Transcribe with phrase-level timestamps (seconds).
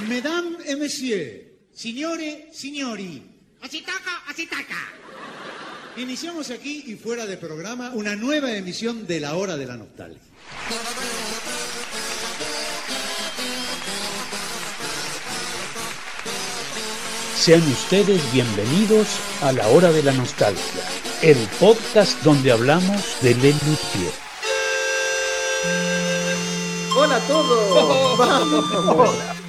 [0.00, 3.22] Mesdames et messieurs, signore, signori,
[3.62, 4.74] Así toca, así taca.
[5.96, 10.20] iniciamos aquí y fuera de programa una nueva emisión de La Hora de la Nostalgia.
[17.36, 19.08] Sean ustedes bienvenidos
[19.42, 20.82] a La Hora de la Nostalgia,
[21.22, 24.12] el podcast donde hablamos de Le Luthier.
[26.96, 28.18] Hola a todos.
[28.96, 29.41] Vamos.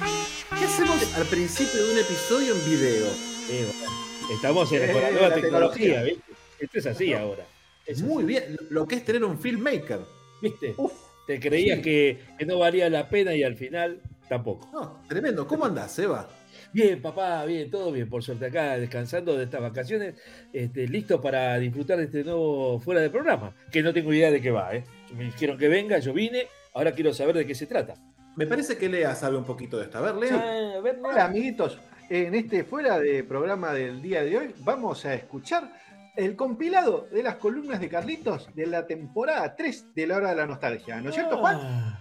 [0.76, 3.06] ¿Qué hacemos al principio de un episodio en video?
[3.48, 6.02] Eh, bueno, estamos en, la nueva la tecnología, tecnología.
[6.02, 6.32] ¿viste?
[6.58, 7.44] Esto es así ahora.
[7.86, 10.00] Es Muy así, bien, lo que es tener un filmmaker.
[10.42, 10.74] ¿Viste?
[10.76, 10.92] Uf,
[11.28, 11.82] Te creías sí.
[11.82, 14.68] que, que no valía la pena y al final tampoco.
[14.72, 15.46] no, tremendo.
[15.46, 16.28] ¿Cómo andás, Seba?
[16.72, 20.16] Bien, papá, bien, todo bien, por suerte acá, descansando de estas vacaciones,
[20.52, 24.40] este, listo para disfrutar de este nuevo fuera de programa, que no tengo idea de
[24.40, 24.82] qué va, ¿eh?
[25.16, 27.94] Me dijeron que venga, yo vine, ahora quiero saber de qué se trata.
[28.36, 29.98] Me parece que Lea sabe un poquito de esto.
[29.98, 30.36] A ver, Lea.
[30.36, 30.98] Ah, a ver.
[31.02, 31.78] Hola amiguitos,
[32.10, 35.72] en este fuera de programa del día de hoy vamos a escuchar
[36.16, 40.36] el compilado de las columnas de Carlitos de la temporada 3 de la hora de
[40.36, 41.58] la nostalgia, ¿no es cierto Juan?
[41.60, 42.00] Ah.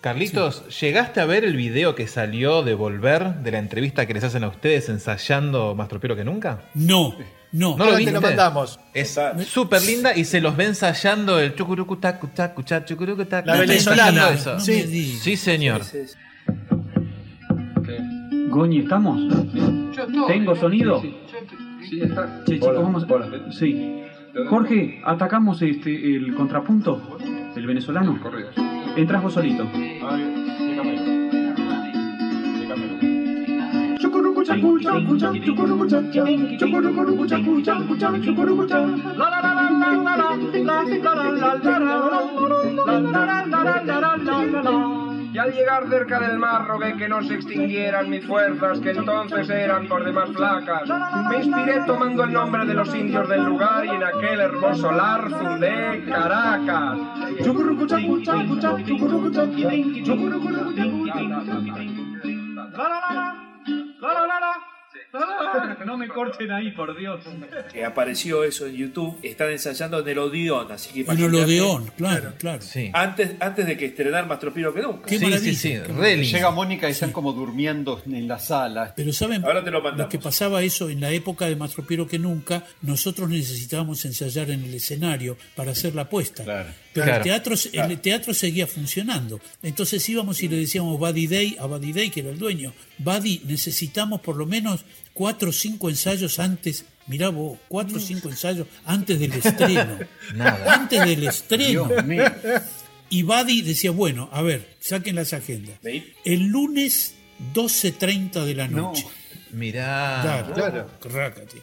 [0.00, 4.24] Carlitos, ¿llegaste a ver el video que salió de Volver de la entrevista que les
[4.24, 6.62] hacen a ustedes ensayando Más Tropero que Nunca?
[6.74, 7.14] No,
[7.52, 7.76] no.
[7.76, 8.06] ¿No lo viste?
[8.12, 8.78] te lo mandamos.
[8.94, 13.46] Es súper linda y se los ve ensayando el chucurucu tacu tacu cha, chucurucu tacu,
[13.48, 14.30] La venezolana.
[14.30, 14.54] eso.
[14.54, 14.72] No Sí.
[14.72, 15.22] me digas.
[15.22, 15.80] Sí, señor.
[18.50, 19.20] Goñi, ¿estamos?
[20.26, 21.02] ¿Tengo sonido?
[21.02, 22.06] Che,
[22.46, 23.52] chicos, vamos a...
[23.52, 24.02] Sí.
[24.48, 27.18] Jorge, atacamos este el contrapunto
[27.54, 28.18] del venezolano.
[28.96, 29.64] Entras vos solito.
[45.30, 49.48] Y al llegar cerca del mar rogué que no se extinguieran mis fuerzas, que entonces
[49.50, 50.88] eran por demás flacas.
[51.30, 55.28] Me inspiré tomando el nombre de los indios del lugar y en aquel hermoso lar
[55.30, 56.98] fundé Caracas.
[65.86, 67.20] No me corten ahí, por Dios.
[67.72, 71.90] que apareció eso en YouTube, están ensayando en el Odeón, así que En el Odeón,
[71.96, 72.60] claro, claro.
[72.62, 72.90] Sí.
[72.92, 75.06] Antes, antes de que estrenar Más Tropiro que nunca.
[75.06, 76.16] Qué Sí, maravilla, sí, sí, qué re maravilla.
[76.22, 76.36] lindo.
[76.36, 78.92] Llega Mónica y están como durmiendo en la sala.
[78.96, 82.18] Pero saben, Ahora te lo que pasaba eso en la época de Más Tropiero que
[82.18, 86.44] nunca, nosotros necesitábamos ensayar en el escenario para hacer la apuesta.
[86.44, 86.68] Claro.
[87.00, 87.18] Pero Claro.
[87.18, 89.40] el, teatro, el teatro seguía funcionando.
[89.62, 93.42] Entonces íbamos y le decíamos Buddy Day a Buddy Day, que era el dueño, Buddy,
[93.46, 98.66] necesitamos por lo menos cuatro o cinco ensayos antes, mirá vos, cuatro o cinco ensayos
[98.84, 99.98] antes del estreno.
[100.34, 100.74] Nada.
[100.74, 101.86] Antes del estreno.
[101.88, 102.24] Dios mío.
[103.10, 105.78] Y Buddy decía, bueno, a ver, saquen las agendas.
[106.24, 107.14] El lunes
[107.54, 109.06] 12.30 de la noche.
[109.52, 110.20] Mirá.
[110.22, 110.90] Claro, claro.
[111.04, 111.62] rácate.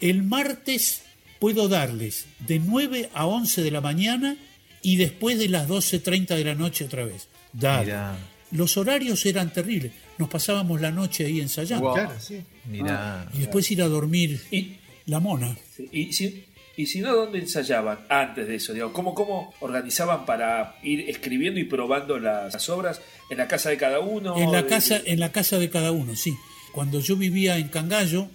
[0.00, 1.02] El martes
[1.38, 4.36] puedo darles de 9 a 11 de la mañana
[4.82, 7.28] y después de las 12.30 de la noche otra vez.
[7.52, 7.86] Dale.
[7.86, 8.16] Mirá.
[8.52, 9.92] Los horarios eran terribles.
[10.18, 11.86] Nos pasábamos la noche ahí ensayando.
[11.86, 11.94] Wow.
[11.94, 12.40] Claro, sí.
[12.66, 13.28] Mirá.
[13.34, 14.76] Y después ir a dormir Y,
[15.06, 15.56] la mona.
[15.92, 16.44] y, si,
[16.76, 18.72] y si no, ¿dónde ensayaban antes de eso?
[18.72, 23.70] Digamos, ¿cómo, ¿Cómo organizaban para ir escribiendo y probando las, las obras en la casa
[23.70, 24.36] de cada uno?
[24.36, 26.34] En la De- casa, en la casa de cada uno, sí.
[26.72, 28.28] Cuando yo vivía en Cangallo,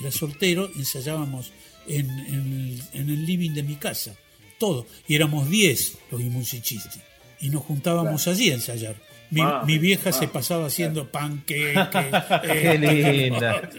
[0.00, 1.52] era soltero, ensayábamos
[1.86, 4.16] en, en el, en el living de mi casa.
[4.60, 4.86] Todo.
[5.08, 7.00] Y éramos 10 los musichistas.
[7.40, 8.94] Y nos juntábamos allí a ensayar.
[9.30, 11.78] Mi, mi vieja se pasaba haciendo panqueques.
[12.42, 13.62] Qué linda.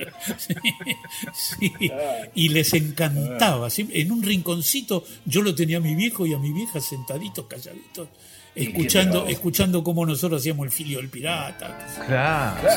[1.38, 1.92] Sí, sí.
[2.34, 3.70] Y les encantaba.
[3.70, 3.88] sí.
[3.94, 8.08] En un rinconcito yo lo tenía a mi viejo y a mi vieja sentaditos, calladitos,
[8.56, 11.86] escuchando, escuchando cómo nosotros hacíamos el filio del pirata.
[12.08, 12.70] Claro.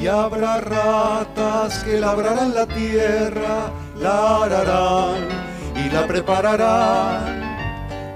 [0.00, 7.52] Y habrá ratas que labrarán la tierra, la ararán y la prepararán.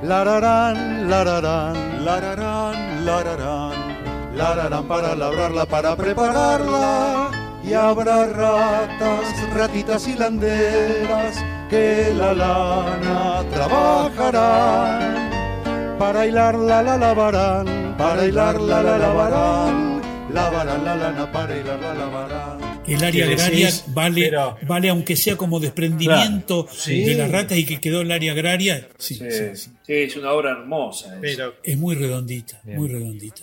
[0.03, 3.73] La ararán, la ararán, la ararán, la ararán,
[4.37, 7.31] la ararán para labrarla, para prepararla.
[7.65, 15.27] Y habrá ratas, ratitas hilanderas que la lana trabajarán.
[15.99, 22.66] Para hilarla la lavarán, para hilarla la lavarán, lavarán la lana para hilarla la lavarán.
[22.87, 23.85] El área ¿Qué agraria decís?
[23.89, 27.03] vale, Pero- vale aunque sea como desprendimiento sí.
[27.05, 28.89] de las ratas y que quedó el área agraria.
[28.99, 29.71] Sí, Sí, sí, sí.
[29.85, 31.19] sí, es una obra hermosa.
[31.21, 32.79] Pero Es muy redondita, Bien.
[32.79, 33.43] muy redondita.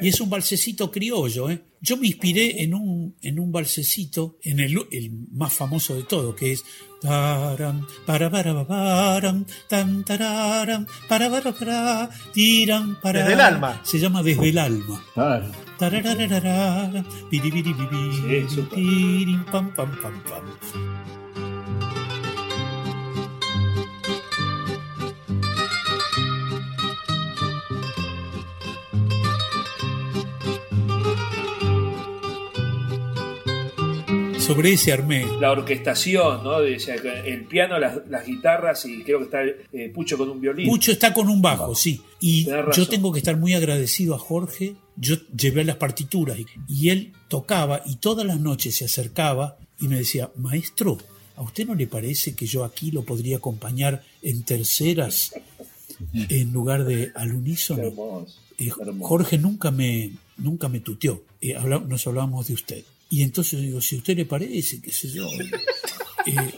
[0.00, 1.58] Y es un balsecito criollo, ¿eh?
[1.82, 6.34] Yo me inspiré en un, en un balsecito, en el, el más famoso de todo,
[6.34, 6.64] que es
[7.06, 7.76] taram,
[8.06, 9.38] para para param,
[9.70, 13.20] tam tararam, para para para, tiram para.
[13.20, 13.80] Desde el alma.
[13.84, 14.96] Se llama Desde el alma.
[15.14, 15.46] Claro.
[15.78, 21.25] Tararararara, piribiribibi, tirim, pam, pam, pam, pam.
[34.46, 35.26] Sobre ese armé.
[35.40, 36.60] La orquestación, ¿no?
[36.60, 40.28] De- o sea, el piano, las, las guitarras y creo que está eh, Pucho con
[40.30, 40.68] un violín.
[40.68, 42.00] Pucho está con un bajo, sí.
[42.20, 44.76] Y yo tengo que estar muy agradecido a Jorge.
[44.96, 49.88] Yo llevé las partituras y, y él tocaba y todas las noches se acercaba y
[49.88, 50.96] me decía, maestro,
[51.36, 55.32] ¿a usted no le parece que yo aquí lo podría acompañar en terceras
[56.14, 57.82] en lugar de al unísono?
[57.82, 58.70] Hermoso, Eh.
[59.00, 61.22] Jorge nunca me, nunca me tuteó.
[61.42, 61.54] Eh,
[61.88, 62.84] nos hablábamos de usted.
[63.16, 65.26] Y entonces yo digo, si a usted le parece, qué sé yo.
[66.26, 66.52] Eh,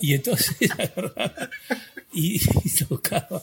[0.00, 1.50] y entonces agarraba
[2.12, 3.42] y, y tocaba.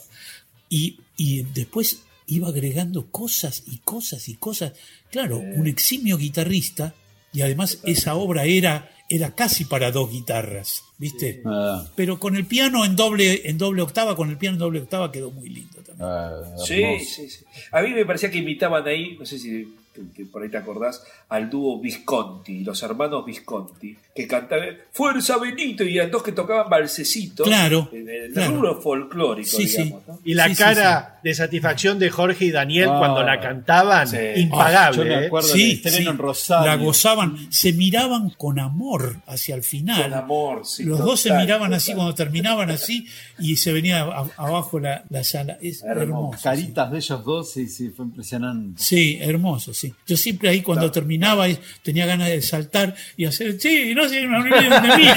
[0.69, 4.71] Y, y después iba agregando cosas y cosas y cosas.
[5.11, 6.95] Claro, un eximio guitarrista,
[7.33, 11.41] y además esa obra era, era casi para dos guitarras, ¿viste?
[11.45, 14.79] Ah, Pero con el piano en doble, en doble octava, con el piano en doble
[14.79, 16.07] octava quedó muy lindo también.
[16.09, 17.43] ah, Sí, sí, sí.
[17.71, 19.67] A mí me parecía que imitaban ahí, no sé si
[20.15, 25.83] que- por ahí te acordás, al dúo Visconti, los hermanos Visconti, que cantaban Fuerza Benito
[25.83, 27.43] y eran dos que tocaban balsecito.
[27.43, 28.51] Claro, En el claro.
[28.55, 29.83] rubro folclórico, Sí, sí.
[29.83, 30.07] digamos.
[30.07, 30.19] ¿no?
[30.23, 32.99] Y la Sí, sí, cara de satisfacción de Jorge y Daniel Ah.
[32.99, 34.17] cuando la cantaban, Sí.
[34.35, 34.97] impagable.
[34.97, 35.25] Yo me ¿eh?
[35.27, 36.67] acuerdo Sí, sí, en Rosario.
[36.67, 40.03] la gozaban, se miraban con amor hacia el final.
[40.03, 40.83] Con amor, sí.
[40.83, 41.73] Los dos se miraban total.
[41.73, 43.07] así cuando terminaban así
[43.39, 45.57] y se venía a- abajo la, la sala.
[45.59, 46.01] Es Hermoso.
[46.01, 46.37] hermoso.
[46.37, 46.43] sí.
[46.43, 48.79] Caritas de ellos dos, sí, sí, fue impresionante.
[48.83, 49.91] Sí, hermoso, sí.
[50.05, 54.25] Yo siempre ahí cuando terminaba eh, tenía ganas de saltar y hacer, sí, no sé,
[54.27, 55.07] no olviden de mí.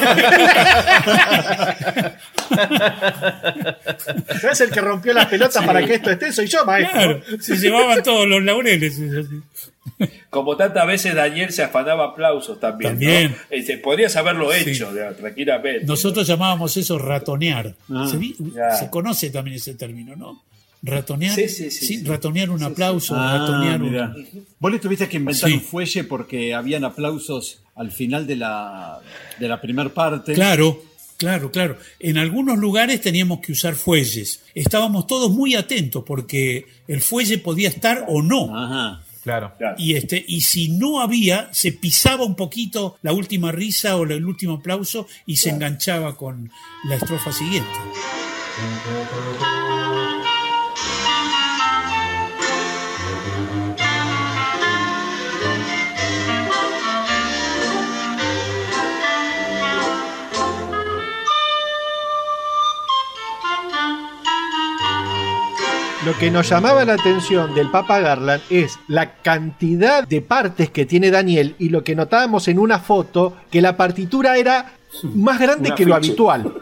[4.41, 6.33] ¿Sabes el que rompió las pelotas para que esto esté?
[6.33, 7.21] Soy yo, maestro.
[7.21, 9.01] Claro, se llevaban todos los laureles.
[10.31, 12.93] Como tantas veces Daniel se afanaba aplausos también.
[12.95, 12.99] ¿no?
[12.99, 13.37] También.
[13.51, 14.71] Este, podrías haberlo Sí.
[14.71, 15.85] hecho, tranquilamente.
[15.87, 17.75] Nosotros llamábamos eso ratonear.
[17.91, 18.19] Ah, se,
[18.79, 20.43] se conoce también ese término, ¿no?
[20.83, 21.35] Ratonear.
[21.35, 22.05] Sí, sí, sí, sí.
[22.05, 24.29] Ratonear un aplauso, Ah, ratonear un.
[24.59, 25.55] Vos le tuviste que inventar Sí.
[25.57, 29.01] un fuelle porque habían aplausos al final de la,
[29.39, 30.33] de la primer parte.
[30.35, 30.83] Claro,
[31.17, 31.79] claro, claro.
[32.01, 34.43] En algunos lugares teníamos que usar fuelles.
[34.55, 38.57] Estábamos todos muy atentos porque el fuelle podía estar o no.
[38.57, 39.03] Ajá.
[39.23, 39.53] Claro.
[39.59, 39.75] Claro.
[39.77, 44.25] Y, este, y si no había, se pisaba un poquito la última risa o el
[44.25, 46.51] último aplauso y se enganchaba con
[46.85, 47.69] la estrofa siguiente.
[66.07, 70.87] Lo que nos llamaba la atención del Papa Garland es la cantidad de partes que
[70.87, 74.73] tiene Daniel y lo que notábamos en una foto, que la partitura era
[75.03, 76.55] más grande que lo habitual.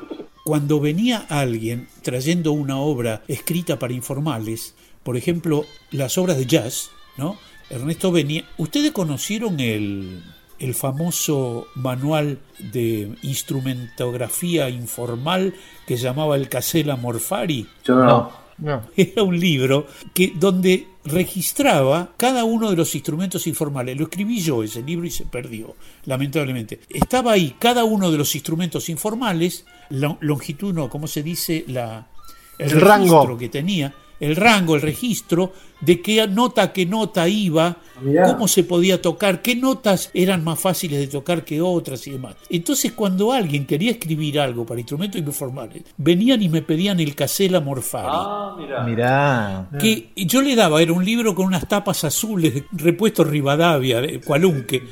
[0.44, 6.90] Cuando venía alguien trayendo una obra escrita para informales, por ejemplo, las obras de jazz,
[7.18, 7.36] ¿no?
[7.68, 8.46] Ernesto venía.
[8.56, 10.22] ¿Ustedes conocieron el,
[10.58, 15.52] el famoso manual de instrumentografía informal
[15.86, 17.66] que llamaba el Casella Morfari?
[17.86, 18.43] No.
[18.96, 23.96] Era un libro que donde registraba cada uno de los instrumentos informales.
[23.96, 26.80] Lo escribí yo ese libro y se perdió, lamentablemente.
[26.88, 31.64] Estaba ahí cada uno de los instrumentos informales, la longitud, no, ¿cómo se dice?
[31.68, 32.06] La,
[32.58, 33.38] El registro rango.
[33.38, 38.32] que tenía, el rango, el registro de qué nota a qué nota iba, Mirá.
[38.32, 42.36] cómo se podía tocar, qué notas eran más fáciles de tocar que otras y demás.
[42.48, 47.60] Entonces, cuando alguien quería escribir algo para instrumentos informales, venían y me pedían el Casella
[47.60, 48.82] Morfari Ah, mira.
[48.84, 49.68] Mirá.
[49.78, 54.82] que yo le daba, era un libro con unas tapas azules, repuesto Rivadavia, de Cualunque,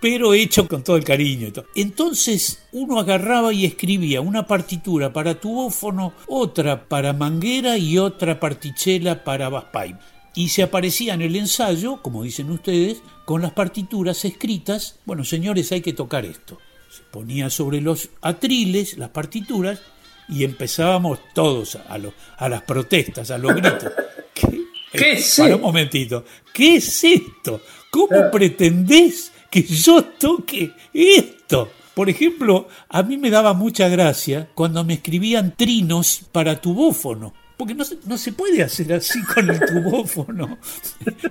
[0.00, 1.48] pero hecho con todo el cariño.
[1.48, 1.66] y todo.
[1.74, 9.22] Entonces uno agarraba y escribía una partitura para tubófono, otra para manguera y otra partichela
[9.24, 9.98] para bass pipe.
[10.34, 15.70] Y se aparecía en el ensayo, como dicen ustedes, con las partituras escritas, bueno señores,
[15.72, 16.58] hay que tocar esto.
[16.90, 19.80] Se ponía sobre los atriles las partituras
[20.28, 23.92] y empezábamos todos a, lo- a las protestas, a los gritos.
[24.34, 24.60] ¿Qué,
[24.92, 26.24] ¿Qué es Para un momentito.
[26.52, 27.60] ¿Qué es esto?
[27.90, 31.70] ¿Cómo pretendés que yo toque esto?
[31.94, 37.34] Por ejemplo, a mí me daba mucha gracia cuando me escribían trinos para tubófono.
[37.56, 40.58] Porque no, se- no se puede hacer así con el tubófono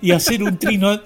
[0.01, 0.99] y hacer un trino.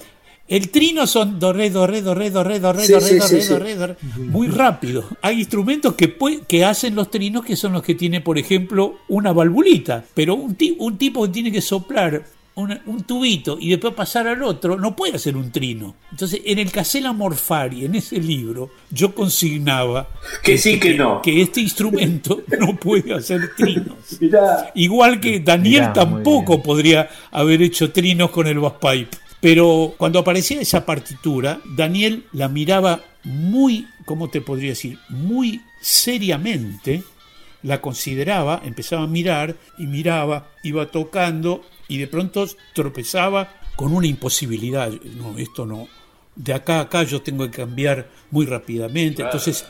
[0.45, 3.17] El trino son do, re, do, re, do, re, do, re, do, re, do, re,
[3.19, 3.95] do, re, do, re, do, re.
[4.17, 5.05] Muy rápido.
[5.21, 9.31] Hay instrumentos que, que hacen los trinos que son los que tiene, por ejemplo, una
[9.31, 10.03] valvulita.
[10.13, 12.25] Pero un, un tipo que tiene que soplar
[12.55, 15.95] un tubito y después pasar al otro, no puede hacer un trino.
[16.11, 20.07] Entonces, en el Casella Morfari, en ese libro, yo consignaba
[20.43, 21.21] Que sí, que no.
[21.21, 23.97] que este instrumento no puede hacer trinos.
[24.19, 24.71] Mirá.
[24.75, 29.17] Igual que Daniel Mirá, tampoco podría haber hecho trinos con el bass pipe.
[29.41, 34.99] Pero cuando aparecía esa partitura, Daniel la miraba muy, ¿cómo te podría decir?
[35.09, 37.03] Muy seriamente,
[37.61, 44.07] la consideraba, empezaba a mirar y miraba, iba tocando y de pronto tropezaba con una
[44.07, 44.91] imposibilidad.
[45.17, 45.87] No, esto no.
[46.35, 49.21] De acá a acá yo tengo que cambiar muy rápidamente.
[49.23, 49.65] Entonces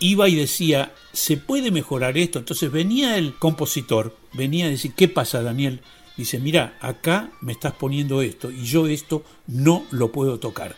[0.00, 2.38] iba y decía, ¿se puede mejorar esto?
[2.38, 5.80] Entonces venía el compositor, venía a decir, ¿qué pasa Daniel?
[6.16, 10.74] Dice, mira, acá me estás poniendo esto y yo esto no lo puedo tocar.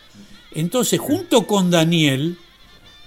[0.53, 2.37] Entonces, junto con Daniel,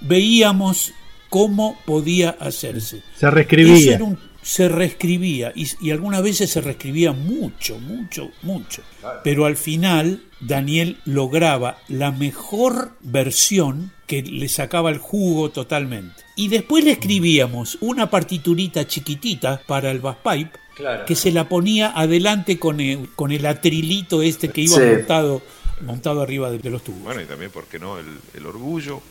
[0.01, 0.91] veíamos
[1.29, 3.01] cómo podía hacerse.
[3.15, 3.75] Se reescribía.
[3.75, 8.83] Eso era un- se reescribía y, y algunas veces se reescribía mucho, mucho, mucho.
[9.23, 16.21] Pero al final Daniel lograba la mejor versión que le sacaba el jugo totalmente.
[16.35, 21.05] Y después le escribíamos una partiturita chiquitita para el bass pipe Claro.
[21.05, 24.81] que se la ponía adelante con el, con el atrilito este que iba Sí.
[24.81, 25.41] montado,
[25.81, 27.01] montado arriba de, de los tubos.
[27.01, 27.97] Bueno, y también, ¿por qué no?
[27.97, 29.01] El, el orgullo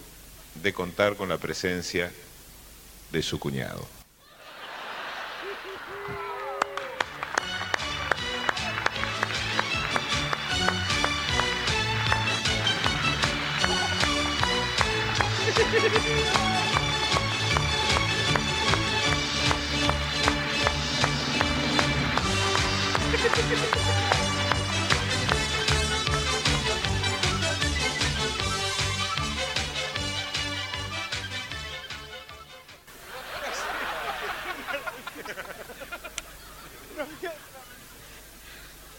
[0.63, 2.13] de contar con la presencia
[3.11, 3.85] de su cuñado.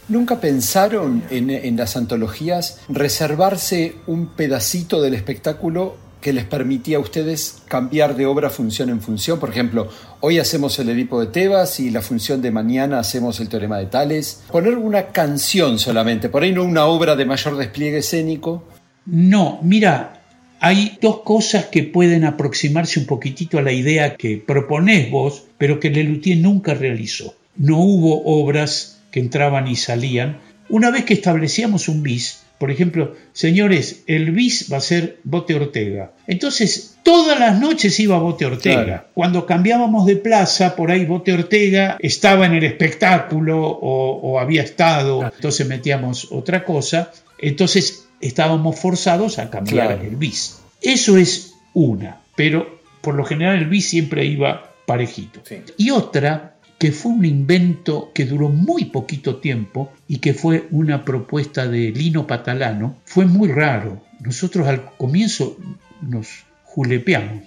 [0.08, 7.00] ¿Nunca pensaron en, en las antologías reservarse un pedacito del espectáculo que les permitía a
[7.00, 9.38] ustedes cambiar de obra función en función?
[9.38, 13.48] Por ejemplo, hoy hacemos el Edipo de Tebas y la función de mañana hacemos el
[13.48, 14.42] Teorema de Tales.
[14.50, 18.64] Poner una canción solamente, por ahí no una obra de mayor despliegue escénico.
[19.04, 20.24] No, mira,
[20.58, 25.78] hay dos cosas que pueden aproximarse un poquitito a la idea que proponés vos, pero
[25.78, 27.36] que Lelutier nunca realizó.
[27.54, 30.40] No hubo obras que entraban y salían.
[30.68, 35.54] Una vez que establecíamos un bis, por ejemplo, señores, el bis va a ser Bote
[35.54, 36.12] Ortega.
[36.26, 38.84] Entonces, todas las noches iba Bote Ortega.
[38.84, 39.04] Claro.
[39.14, 44.62] Cuando cambiábamos de plaza, por ahí Bote Ortega estaba en el espectáculo o, o había
[44.62, 47.12] estado, entonces metíamos otra cosa.
[47.38, 50.02] Entonces estábamos forzados a cambiar Claro.
[50.02, 50.58] el bis.
[50.80, 55.40] Eso es una, pero por lo general el bis siempre iba parejito.
[55.76, 61.04] Y otra que fue un invento que duró muy poquito tiempo y que fue una
[61.04, 64.02] propuesta de Lino Patalano, fue muy raro.
[64.20, 65.56] Nosotros al comienzo
[66.02, 66.28] nos
[66.64, 67.42] julepeamos.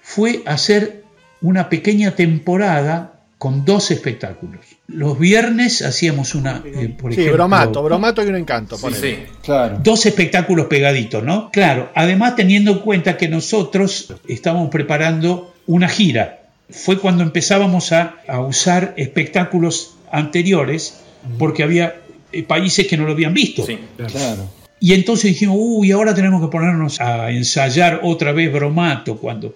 [0.00, 1.02] Fue hacer
[1.40, 4.60] una pequeña temporada con dos espectáculos.
[4.86, 8.78] Los viernes hacíamos una, eh, por Sí, ejemplo, bromato, bromato y un encanto.
[8.78, 9.26] ponele.
[9.42, 9.80] Claro.
[9.82, 11.50] Dos espectáculos pegaditos, ¿no?
[11.50, 16.41] Claro, además teniendo en cuenta que nosotros estábamos preparando una gira.
[16.72, 21.00] Fue cuando empezábamos a, a usar espectáculos anteriores
[21.38, 22.02] porque había
[22.32, 23.64] eh, países que no lo habían visto.
[23.96, 24.48] Claro.
[24.80, 29.54] Y entonces dijimos, uy, ahora tenemos que ponernos a ensayar otra vez bromato cuando...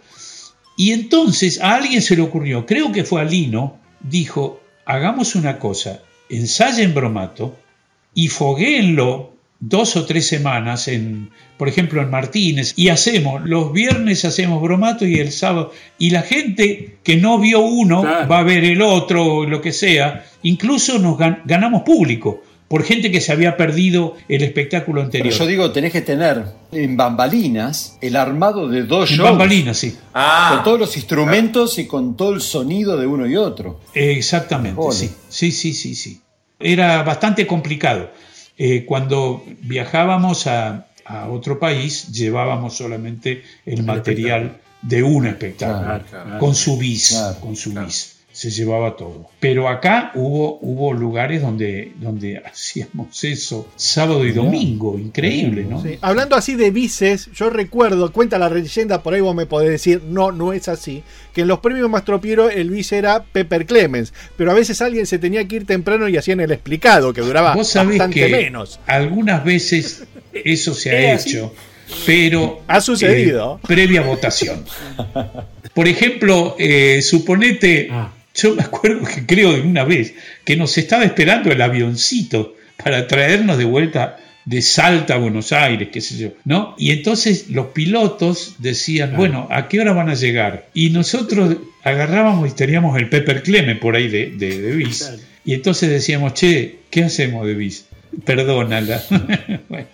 [0.76, 5.58] Y entonces a alguien se le ocurrió, creo que fue a Lino, dijo, hagamos una
[5.58, 7.56] cosa, ensayen bromato
[8.14, 14.24] y foguéenlo dos o tres semanas en, por ejemplo, en Martínez, y hacemos, los viernes
[14.24, 18.64] hacemos bromato y el sábado, y la gente que no vio uno va a ver
[18.64, 23.56] el otro, lo que sea, incluso nos gan- ganamos público, por gente que se había
[23.56, 25.32] perdido el espectáculo Pero anterior.
[25.34, 29.30] yo digo, tenés que tener en bambalinas el armado de dos En shows.
[29.30, 29.96] bambalinas, sí.
[30.50, 33.80] Con todos los instrumentos y con todo el sonido de uno y otro.
[33.94, 34.94] Exactamente, Ole.
[34.96, 36.20] sí, sí, sí, sí, sí.
[36.58, 38.10] Era bastante complicado.
[38.58, 46.04] Eh, cuando viajábamos a, a otro país, llevábamos solamente el material de un espectáculo, Claro,
[46.10, 46.38] claro.
[46.38, 48.15] con su bis, Claro, con su bis.
[48.36, 49.30] Se llevaba todo.
[49.40, 55.82] Pero acá hubo, hubo lugares donde, donde hacíamos eso sábado y domingo, increíble, ¿no?
[55.82, 55.96] Sí.
[56.02, 60.02] Hablando así de bices, yo recuerdo, cuenta la leyenda, por ahí vos me podés decir,
[60.06, 61.02] no, no es así,
[61.32, 65.18] que en los premios Mastropiero el vice era Pepper Clemens, pero a veces alguien se
[65.18, 68.80] tenía que ir temprano y hacían el explicado, que duraba Vos sabés bastante que menos.
[68.86, 71.54] algunas veces eso se ha hecho,
[72.04, 73.60] pero Ha sucedido.
[73.62, 74.62] eh, previa votación.
[75.72, 77.88] Por ejemplo, eh, suponete,
[78.36, 80.14] yo me acuerdo que creo de una vez
[80.44, 85.88] que nos estaba esperando el avioncito para traernos de vuelta de Salta a Buenos Aires,
[85.92, 86.76] qué sé yo, ¿no?
[86.78, 90.68] Y entonces los pilotos decían, bueno, ¿a qué hora van a llegar?
[90.72, 95.12] Y nosotros agarrábamos y teníamos el Pepper Clement por ahí de, de, de bis.
[95.44, 97.86] Y entonces decíamos, che, ¿qué hacemos de bis?
[98.24, 99.02] Perdónala.
[99.68, 99.88] Bueno,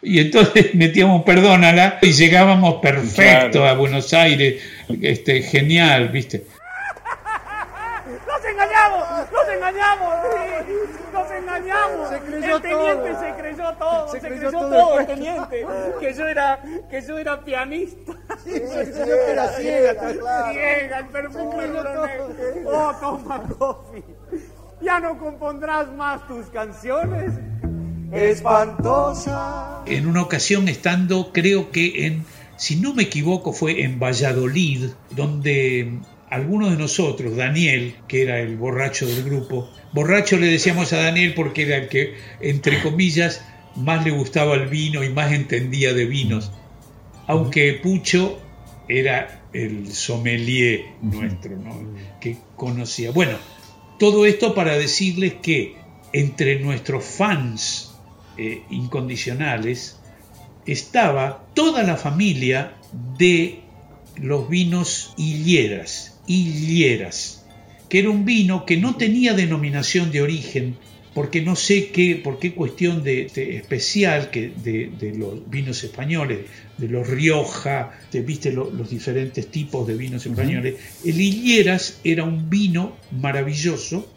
[0.00, 4.62] y entonces metíamos perdónala y llegábamos perfecto a Buenos Aires,
[5.02, 6.44] este, genial, ¿viste?
[8.26, 9.08] ¡Nos engañamos!
[9.32, 10.14] ¡Nos engañamos!
[10.66, 10.72] sí,
[11.12, 11.30] ¡Nos
[11.68, 12.08] engañamos!
[12.08, 13.20] Se creyó el teniente todo.
[13.20, 15.66] se creyó todo, se, Se creyó, creyó todo todo el teniente,
[16.00, 18.12] que yo era, que yo era pianista.
[18.44, 20.52] se creyó que era ciega, claro.
[20.52, 22.20] Ciega, el perfume coronel.
[22.66, 24.04] Oh, toma coffee.
[24.80, 27.32] Ya no compondrás más tus canciones.
[28.12, 29.82] Espantosa.
[29.86, 32.24] En una ocasión estando, creo que en,
[32.56, 38.56] si no me equivoco, fue en Valladolid, donde alguno de nosotros, Daniel, que era el
[38.56, 43.44] borracho del grupo, borracho le decíamos a Daniel porque era el que, entre comillas,
[43.76, 46.52] más le gustaba el vino y más entendía de vinos,
[47.26, 48.40] aunque Pucho
[48.88, 51.94] era el sommelier nuestro, ¿no?
[52.20, 53.10] que conocía.
[53.10, 53.36] Bueno,
[53.98, 55.76] todo esto para decirles que
[56.12, 57.94] entre nuestros fans
[58.36, 59.98] eh, incondicionales
[60.66, 62.74] estaba toda la familia
[63.18, 63.60] de
[64.16, 67.44] los vinos hilleras, hilleras,
[67.88, 70.76] que era un vino que no tenía denominación de origen,
[71.14, 75.82] porque no sé qué, por qué cuestión de, de especial que de, de los vinos
[75.82, 76.40] españoles,
[76.76, 80.76] de los Rioja, de, viste lo- los diferentes tipos de vinos españoles.
[81.04, 84.08] El Hilleras era un vino maravilloso,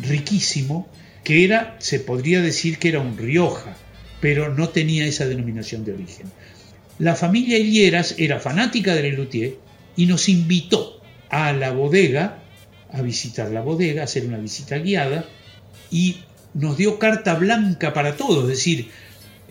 [0.00, 0.88] riquísimo,
[1.22, 3.76] que era, se podría decir que era un Rioja,
[4.20, 6.26] pero no tenía esa denominación de origen.
[6.98, 9.54] La familia Hilleras era fanática de Lelutier
[9.96, 10.97] y nos invitó
[11.30, 12.38] a la bodega,
[12.92, 15.24] a visitar la bodega, a hacer una visita guiada
[15.90, 16.18] y
[16.54, 18.88] nos dio carta blanca para todo, es decir,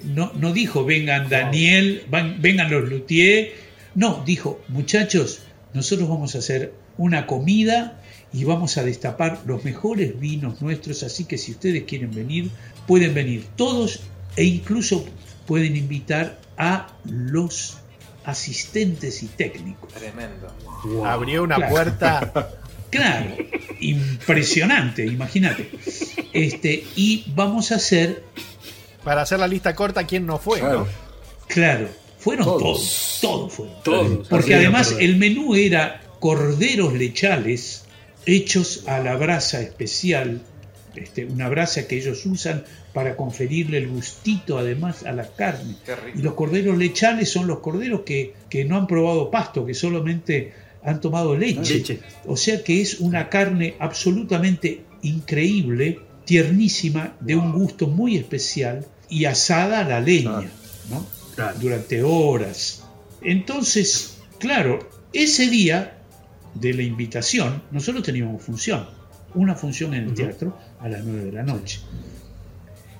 [0.04, 3.54] no, no dijo vengan Daniel, van- vengan los Luthier,
[3.96, 5.40] no, dijo muchachos,
[5.74, 8.02] nosotros vamos a hacer una comida
[8.34, 12.50] y vamos a destapar los mejores vinos nuestros, así que si ustedes quieren venir,
[12.88, 14.02] pueden venir todos
[14.36, 15.06] e incluso
[15.46, 17.78] pueden invitar a los
[18.28, 19.92] asistentes y técnicos.
[19.94, 20.54] Tremendo.
[21.06, 21.72] Abrió una Claro.
[21.74, 22.50] puerta.
[22.90, 23.36] Claro,
[23.82, 25.70] impresionante, imagínate.
[26.32, 28.24] Este, y vamos a hacer,
[29.04, 30.62] Para hacer la lista corta, ¿quién no fue?
[30.62, 30.88] ¿no?
[31.48, 32.62] claro, fueron Todos.
[32.62, 33.84] todos, todos fueron.
[33.84, 34.28] Todos.
[34.30, 37.84] Porque además el menú era corderos lechales
[38.26, 40.42] hechos a la brasa especial,
[40.98, 45.76] este, una brasa que ellos usan para conferirle el gustito además a la carne.
[46.16, 50.54] Y los corderos lechales son los corderos que, que no han probado pasto, que solamente
[50.84, 51.76] han tomado leche.
[51.76, 52.00] Leche.
[52.26, 59.26] O sea que es una carne absolutamente increíble, tiernísima, de un gusto muy especial y
[59.26, 60.50] asada a la leña,
[60.90, 61.06] ¿no?
[61.60, 62.84] Durante horas.
[63.22, 65.98] Entonces, claro, ese día
[66.54, 68.88] de la invitación, nosotros teníamos función,
[69.36, 71.80] una función en el teatro a las 9 de la noche.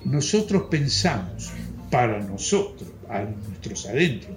[0.04, 1.50] Nosotros pensamos,
[1.90, 4.36] para nosotros, a nuestros adentros,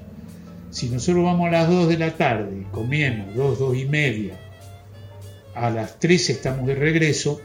[0.72, 4.40] si nosotros vamos a las 2 de la tarde, comemos 2, 2 y media,
[5.54, 7.42] a las 3 estamos de regreso,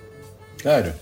[0.59, 0.93] Claro.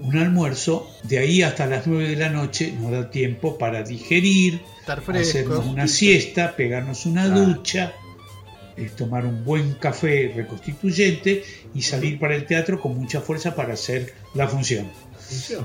[0.00, 4.60] un almuerzo, de ahí hasta las 9 de la noche nos da tiempo para digerir,
[4.80, 5.28] Estar fresco.
[5.28, 7.28] hacernos una siesta, pegarnos una Ah.
[7.28, 7.92] ducha,
[8.76, 13.74] eh, tomar un buen café reconstituyente y salir para el teatro con mucha fuerza para
[13.74, 14.90] hacer la función.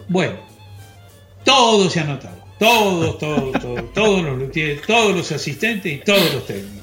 [0.07, 0.39] Bueno,
[1.43, 4.51] todos se anotaron, todos, todos, todos, todos los
[4.85, 6.81] todos los asistentes y todos los técnicos.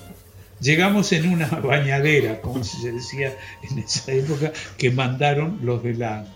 [0.60, 3.36] Llegamos en una bañadera, como se decía
[3.70, 6.26] en esa época, que mandaron los de la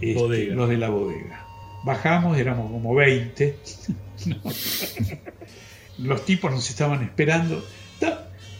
[0.00, 0.54] este, Bodega.
[0.54, 1.46] los de la bodega.
[1.84, 3.58] Bajamos, éramos como 20.
[4.26, 4.34] No.
[5.98, 7.64] Los tipos nos estaban esperando.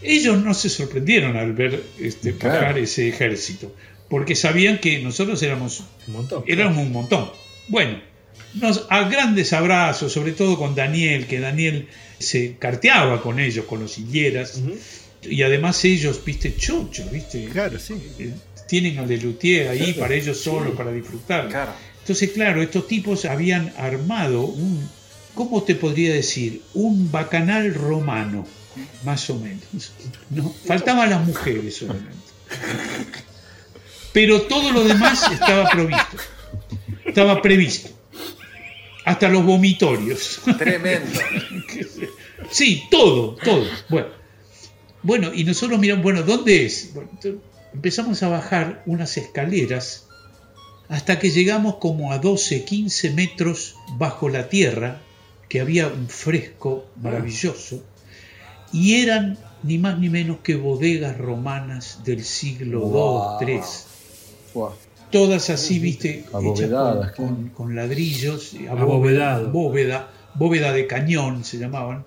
[0.01, 2.59] Ellos no se sorprendieron al ver este, Claro.
[2.61, 3.73] bajar ese ejército,
[4.09, 6.43] porque sabían que nosotros éramos Un montón.
[6.47, 7.29] éramos un montón.
[7.67, 7.99] Bueno,
[8.55, 13.79] nos, a grandes abrazos, sobre todo con Daniel, que Daniel se carteaba con ellos, con
[13.81, 14.61] los hilleras,
[15.21, 17.45] y además ellos, viste, chochos, viste.
[17.51, 17.95] Claro, sí.
[18.19, 18.33] Eh,
[18.67, 21.49] tienen al de Luthier ahí para ellos solos, para disfrutar.
[21.99, 24.87] Entonces, claro, estos tipos habían armado un,
[25.35, 26.61] ¿cómo te podría decir?
[26.73, 28.47] Un bacanal romano,
[29.03, 29.93] más o menos.
[30.29, 30.49] ¿no?
[30.65, 32.17] Faltaban las mujeres solamente.
[34.13, 36.17] Pero todo lo demás estaba provisto.
[37.05, 37.89] Estaba previsto.
[39.05, 40.41] Hasta los vomitorios.
[40.57, 41.19] Tremendo.
[42.51, 43.65] Sí, todo, todo.
[43.89, 44.07] Bueno,
[45.03, 46.91] bueno y nosotros miramos, bueno, ¿dónde es?
[46.93, 47.09] Bueno,
[47.73, 50.07] empezamos a bajar unas escaleras
[50.89, 55.01] hasta que llegamos como a 12, 15 metros bajo la tierra,
[55.47, 57.83] que había un fresco maravilloso,
[58.73, 63.37] y eran ni más ni menos que bodegas romanas del siglo Wow.
[63.41, 63.61] II, III.
[65.11, 66.69] Todas así, viste, hechas
[67.15, 69.49] con, con- con ladrillos, eh, Abovedado.
[69.51, 72.03] bóveda, bóveda de cañón se llamaban,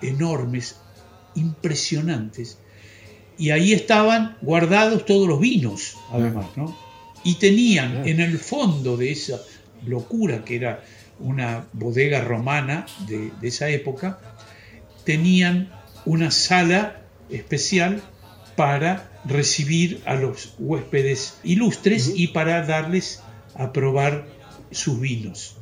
[0.00, 0.76] enormes,
[1.34, 2.58] impresionantes.
[3.38, 6.74] Y ahí estaban guardados todos los vinos, además, ¿no?
[7.24, 9.38] Y tenían en el fondo de esa
[9.86, 10.82] locura que era
[11.18, 14.18] una bodega romana de, de esa época,
[15.04, 15.70] tenían
[16.06, 18.02] una sala especial
[18.56, 23.22] para recibir a los huéspedes ilustres y para darles
[23.54, 24.26] a probar
[24.70, 25.56] sus vinos.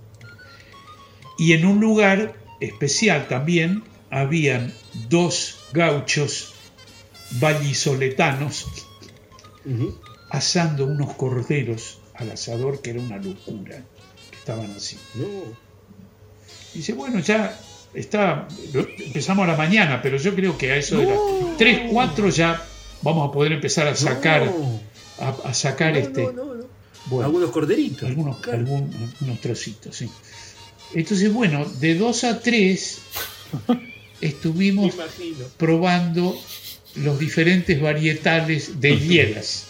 [1.38, 4.72] Y en un lugar especial también habían
[5.08, 6.54] dos gauchos
[7.40, 8.66] vallisoletanos
[10.30, 13.82] asando unos corderos al asador que era una locura,
[14.30, 14.98] que estaban así.
[16.74, 17.58] Dice, bueno, ya
[17.94, 18.48] está,
[18.98, 21.18] empezamos a la mañana, pero yo creo que a eso de las
[21.58, 22.62] 3, 4 ya
[23.02, 24.50] vamos a poder empezar a sacar,
[25.20, 26.28] a, a sacar este...
[27.06, 28.08] Bueno, Algunos corderitos.
[28.08, 30.08] algunos, algún- algunos trocitos, sí.
[30.94, 32.98] Entonces, bueno, de 2 a 3
[34.22, 34.94] estuvimos
[35.58, 36.38] probando
[36.96, 39.66] los diferentes varietales de hieras.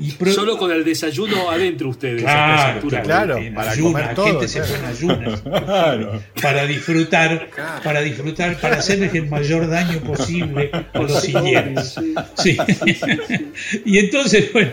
[0.00, 2.22] Y pro- Solo con el desayuno adentro ustedes.
[2.22, 5.40] Claro, en ayunas, la gente se en ayunas
[6.42, 7.50] para disfrutar,
[7.84, 12.00] para disfrutar, para hacerles el mayor daño posible a los.
[12.36, 12.56] Sí.
[13.84, 14.70] Y entonces, bueno,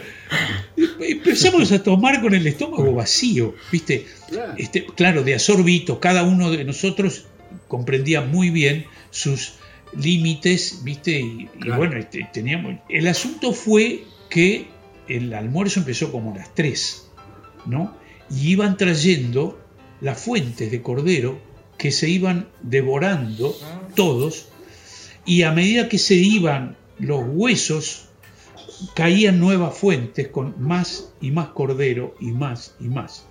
[0.99, 4.05] empezamos a tomar con el estómago vacío, ¿viste?
[4.57, 7.25] Este, claro, de asorbito, cada uno de nosotros
[7.67, 9.53] comprendía muy bien sus
[9.97, 11.19] límites, ¿viste?
[11.19, 12.75] Y, bueno, este, teníamos.
[12.89, 14.67] El asunto fue que
[15.07, 17.09] el almuerzo empezó como a las 3,
[17.65, 17.95] ¿no?
[18.29, 19.59] Y iban trayendo
[20.01, 21.39] las fuentes de cordero
[21.77, 23.55] que se iban devorando
[23.95, 24.49] todos,
[25.25, 28.05] y a medida que se iban los huesos,
[28.93, 33.25] caían nuevas fuentes con más y más cordero y más y más.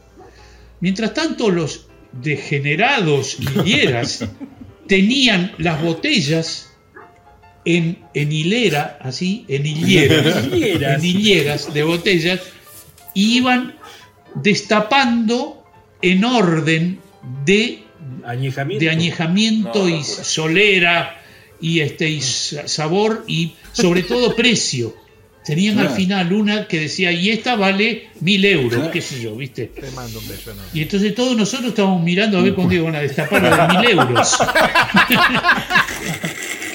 [0.81, 4.27] Mientras tanto, los degenerados higueras
[4.87, 6.76] tenían las botellas
[7.67, 12.41] en, en hilera, así, en hileras, en hileras de botellas,
[13.13, 13.75] y iban
[14.35, 15.63] destapando
[16.01, 17.01] en orden
[17.45, 17.83] de
[18.25, 18.85] Añejamiento.
[18.85, 21.21] de añejamiento No, y solera
[21.61, 24.95] y este y sa- sabor y sobre todo precio.
[25.45, 28.91] Tenían al final una que decía, y esta vale mil euros, Claro.
[28.91, 29.67] qué sé yo, ¿viste?
[29.67, 30.69] Te mando un beso enorme.
[30.75, 33.91] Y entonces todos nosotros estábamos mirando a ver cuándo iban a destapar la de mil
[33.91, 34.37] euros.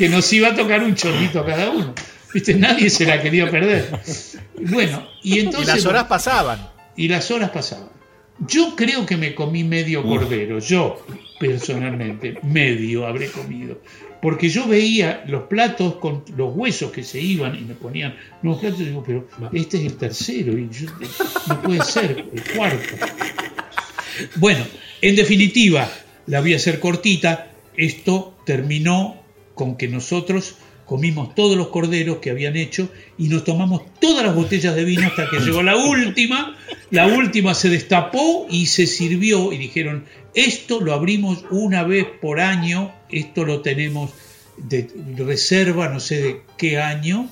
[0.01, 1.93] que nos iba a tocar un chorrito a cada uno.
[2.33, 2.55] ¿Viste?
[2.55, 3.87] Nadie se la quería perder.
[4.59, 5.75] Bueno, y entonces.
[5.75, 6.69] y las horas pasaban.
[6.95, 7.89] Y las horas pasaban.
[8.39, 11.05] Yo creo que me comí medio cordero, yo
[11.39, 13.79] personalmente, medio habré comido.
[14.23, 18.59] Porque yo veía los platos con los huesos que se iban y me ponían nuevos
[18.59, 20.89] platos y digo, pero este es el tercero y yo,
[21.47, 22.95] no puede ser el cuarto.
[24.37, 24.65] Bueno,
[24.99, 25.87] en definitiva,
[26.25, 27.51] la voy a hacer cortita.
[27.77, 29.20] Esto terminó
[29.61, 30.55] con que nosotros
[30.87, 35.05] comimos todos los corderos que habían hecho y nos tomamos todas las botellas de vino
[35.05, 36.57] hasta que llegó la última.
[36.89, 42.39] La última se destapó y se sirvió y dijeron, esto lo abrimos una vez por
[42.39, 44.09] año, esto lo tenemos
[44.57, 47.29] de reserva, no sé de qué año,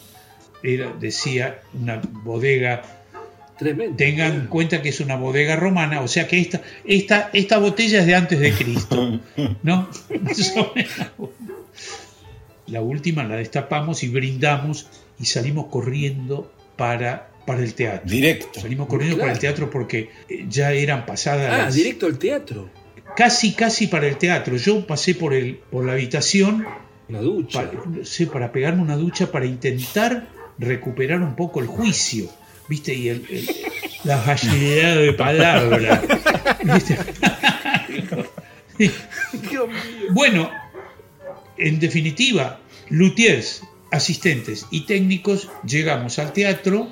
[0.62, 2.84] era, decía una bodega
[3.58, 3.98] Tremendo.
[3.98, 8.02] Tengan en cuenta que es una bodega romana, o sea que esta, esta, esta botella
[8.02, 9.20] es de antes de Cristo,
[9.64, 9.90] ¿no?
[12.70, 14.88] La última la destapamos y brindamos
[15.20, 18.10] y salimos corriendo para, para el teatro.
[18.10, 18.60] Directo.
[18.62, 19.28] Salimos corriendo Claro.
[19.28, 22.70] para el teatro porque eh, ya eran pasadas Ah, las- directo al teatro.
[23.16, 24.56] casi casi para el teatro.
[24.58, 26.66] Yo pasé por el por la habitación
[27.10, 27.60] Una ducha.
[27.72, 30.28] para, no sé, para pegarme una ducha para intentar
[30.58, 32.30] recuperar un poco el juicio,
[32.68, 32.94] ¿viste?
[32.94, 33.50] Y el, el-
[34.06, 36.02] la facilidad de palabra.
[36.64, 36.98] ¿viste?
[40.12, 40.50] bueno,
[41.60, 46.90] en definitiva, luthiers, asistentes y técnicos llegamos al teatro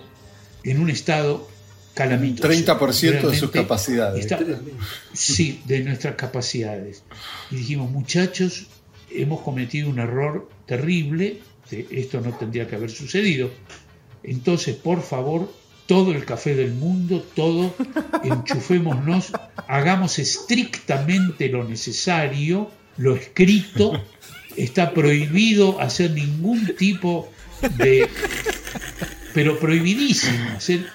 [0.63, 1.47] en un estado
[1.93, 2.47] calamitoso.
[2.49, 4.25] 30% de sus Realmente capacidades.
[4.25, 4.39] está-
[5.13, 7.03] sí, de nuestras capacidades.
[7.51, 8.67] Y dijimos, muchachos,
[9.11, 11.39] hemos cometido un error terrible,
[11.71, 13.49] esto no tendría que haber sucedido.
[14.23, 15.51] Entonces, por favor,
[15.85, 17.73] todo el café del mundo, todo,
[18.23, 19.31] enchufémonos,
[19.67, 24.03] hagamos estrictamente lo necesario, lo escrito,
[24.57, 27.31] está prohibido hacer ningún tipo
[27.77, 28.07] de...
[29.33, 30.85] Pero prohibidísimo, hacer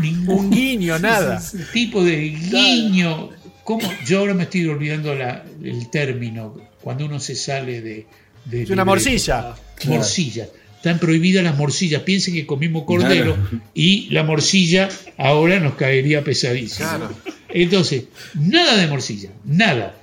[0.00, 1.42] ningún Un guiño, nada.
[1.72, 3.30] tipo de guiño.
[3.64, 3.88] ¿Cómo?
[4.06, 8.06] Yo ahora me estoy olvidando la- el término, cuando uno se sale de...
[8.44, 9.54] de Es una morcilla.
[9.86, 10.48] Morcilla.
[10.76, 12.02] Están prohibidas las morcillas.
[12.02, 13.60] Piensen que comimos cordero Claro.
[13.72, 16.88] y la morcilla ahora nos caería pesadísimo.
[16.88, 17.14] Claro.
[17.50, 18.04] Entonces,
[18.34, 19.94] nada de morcilla, nada.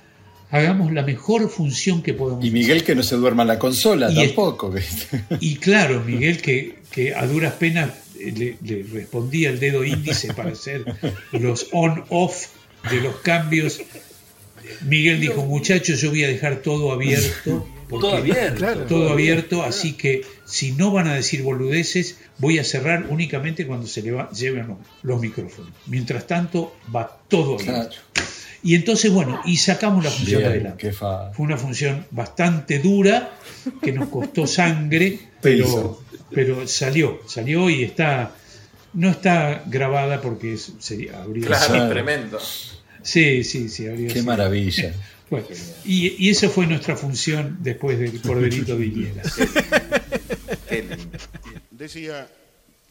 [0.52, 2.44] Hagamos la mejor función que podamos.
[2.44, 4.72] Y Miguel que no se duerma en la consola Y- tampoco.
[4.72, 5.24] ¿viste?
[5.40, 10.34] Y claro, Miguel, que, que a duras penas eh, le, le respondía el dedo índice
[10.34, 10.84] para hacer
[11.34, 12.48] los on-off
[12.90, 13.80] de los cambios.
[14.86, 17.68] Miguel dijo, muchachos, yo voy a dejar todo abierto.
[17.90, 18.56] porque- Todo abierto.
[18.58, 18.86] Claro.
[18.86, 23.88] Todo abierto, así que si no van a decir boludeces, voy a cerrar únicamente cuando
[23.88, 25.72] se le va- lleven los, los micrófonos.
[25.88, 27.98] Mientras tanto, va todo abierto.
[28.64, 30.78] Y entonces, bueno, y sacamos la función Bien, adelante.
[30.88, 33.32] qué fa- Fue una función bastante dura,
[33.82, 38.36] que nos costó sangre, pero, pero salió, salió y está,
[38.94, 42.40] no está grabada porque es- sería, habría Claro, sido- tremendo.
[43.02, 44.26] Sí, sí, sí, habría Qué sido.
[44.26, 44.94] maravilla.
[45.30, 45.46] Bueno,
[45.86, 49.22] y, y esa fue nuestra función después del Corderito de Higuera.
[51.72, 52.28] Decía,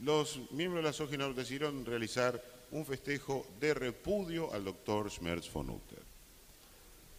[0.05, 5.71] los miembros de la Sogenau decidieron realizar un festejo de repudio al doctor Schmerz von
[5.71, 6.03] Utter.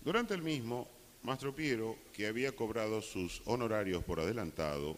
[0.04, 0.88] Durante el mismo,
[1.24, 4.98] Mastro Piero, que había cobrado sus honorarios por adelantado,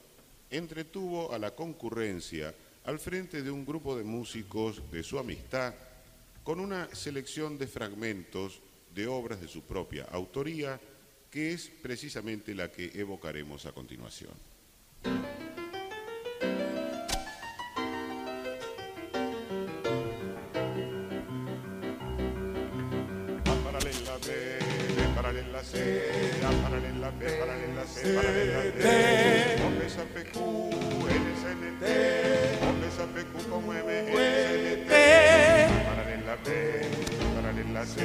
[0.49, 2.53] entretuvo a la concurrencia
[2.85, 5.73] al frente de un grupo de músicos de su amistad
[6.43, 8.61] con una selección de fragmentos
[8.93, 10.79] de obras de su propia autoría,
[11.29, 14.33] que es precisamente la que evocaremos a continuación.
[27.01, 28.83] A paralela B, paralela C, paralela D.
[29.65, 30.35] O pesa PQ,
[31.23, 31.83] NSNT,
[32.61, 34.91] O pesa PQ como MNSNT.
[35.87, 36.47] Paralela B,
[37.35, 37.95] paralela C,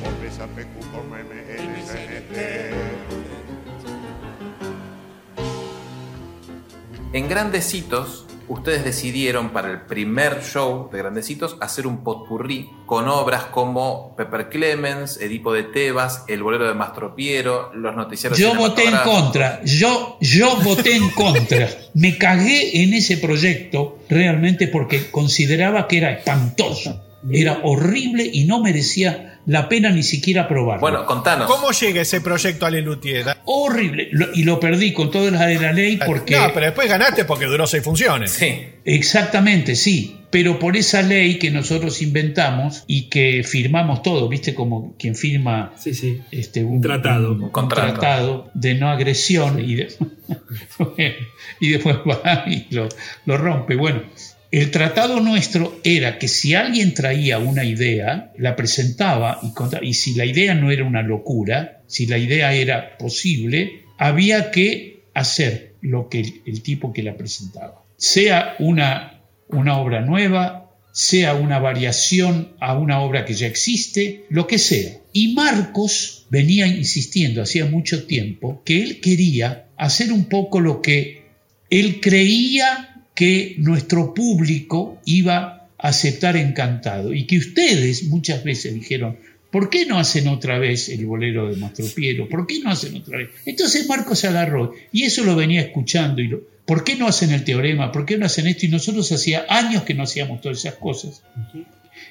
[0.00, 2.36] O pesa PQ como MNSNT.
[7.12, 13.44] En Grandecitos, ustedes decidieron para el primer show de Grandecitos hacer un potpurrí con obras
[13.44, 18.84] como Pepper Clemens, Edipo de Tebas, El bolero de Mastro Piero, los noticiarios Yo voté
[18.84, 21.68] en contra, yo, yo voté en contra.
[21.94, 28.60] Me cagué en ese proyecto realmente porque consideraba que era espantoso, era horrible y no
[28.62, 30.80] merecía la pena ni siquiera probarlo.
[30.80, 31.48] Bueno, contanos.
[31.50, 33.26] ¿Cómo llega ese proyecto a Lelutier?
[33.44, 34.08] Horrible.
[34.12, 36.36] Lo- y lo perdí con todas las de la ley porque...
[36.36, 38.30] No, pero después ganaste porque duró seis funciones.
[38.32, 38.54] Sí.
[38.84, 40.18] Exactamente, sí.
[40.30, 44.54] Pero por esa ley que nosotros inventamos y que firmamos todo, ¿viste?
[44.54, 45.74] Como quien firma
[46.30, 47.32] Este, un, tratado.
[47.32, 47.92] un contrato.
[48.00, 49.92] tratado de no agresión y, de-
[51.60, 52.88] y después va y lo,
[53.26, 53.76] lo rompe.
[53.76, 54.02] Bueno,
[54.52, 59.40] el tratado nuestro era que si alguien traía una idea, la presentaba
[59.80, 65.04] y, si la idea no era una locura, si la idea era posible, había que
[65.14, 67.82] hacer lo que el, el tipo que la presentaba.
[67.96, 74.46] Sea una, una obra nueva, sea una variación a una obra que ya existe, lo
[74.46, 74.98] que sea.
[75.14, 81.22] Y Marcos venía insistiendo hacía mucho tiempo que él quería hacer un poco lo que
[81.70, 89.18] él creía que nuestro público iba a aceptar encantado y que ustedes muchas veces dijeron,
[89.50, 92.28] ¿por qué no hacen otra vez el bolero de Mastro Piero?
[92.28, 93.30] ¿Por qué no hacen otra vez?
[93.44, 97.44] Entonces Marcos agarró y eso lo venía escuchando y lo, ¿por qué no hacen el
[97.44, 97.92] teorema?
[97.92, 98.66] ¿Por qué no hacen esto?
[98.66, 101.22] Y nosotros hacía años que no hacíamos todas esas cosas.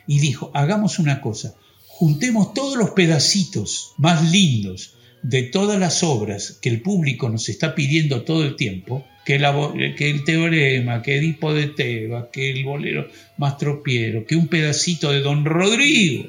[0.08, 1.56] Y dijo, hagamos una cosa,
[1.88, 7.76] juntemos todos los pedacitos más lindos de todas las obras que el público nos está
[7.76, 12.50] pidiendo todo el tiempo, que, la bo- que el teorema, que Edipo de Tebas, que
[12.52, 13.08] el bolero
[13.38, 16.28] Mastro Piero, que un pedacito de Don Rodrigo.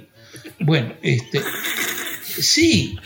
[0.61, 1.40] Bueno, este,
[2.38, 2.96] sí,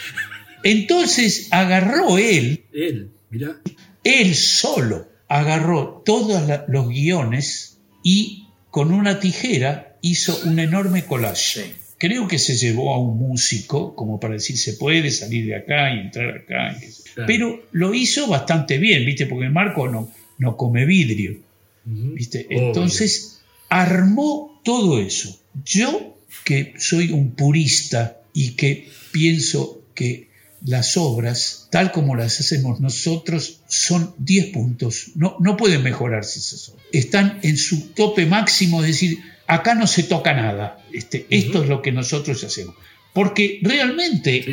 [0.62, 3.56] entonces agarró él, Él, mirá.
[4.04, 11.74] él solo agarró todos la- los guiones y con una tijera hizo un enorme collage.
[11.98, 15.94] Creo que se llevó a un músico como para decir se puede salir de acá
[15.94, 16.78] y entrar acá.
[17.14, 17.26] Claro.
[17.26, 19.26] Pero lo hizo bastante bien, ¿viste?
[19.26, 21.38] Porque Marco no, no come vidrio.
[21.86, 22.46] ¿viste?
[22.46, 22.66] Obvio.
[22.66, 25.38] Entonces armó todo eso.
[25.64, 30.28] Yo, que soy un purista y que pienso que
[30.64, 35.12] las obras, tal como las hacemos nosotros, son 10 puntos.
[35.14, 36.84] No, no pueden mejorarse esas obras.
[36.92, 40.78] Están en su tope máximo, es decir, acá no se toca nada.
[40.92, 42.74] Este, Esto es lo que nosotros hacemos.
[43.12, 44.44] Porque realmente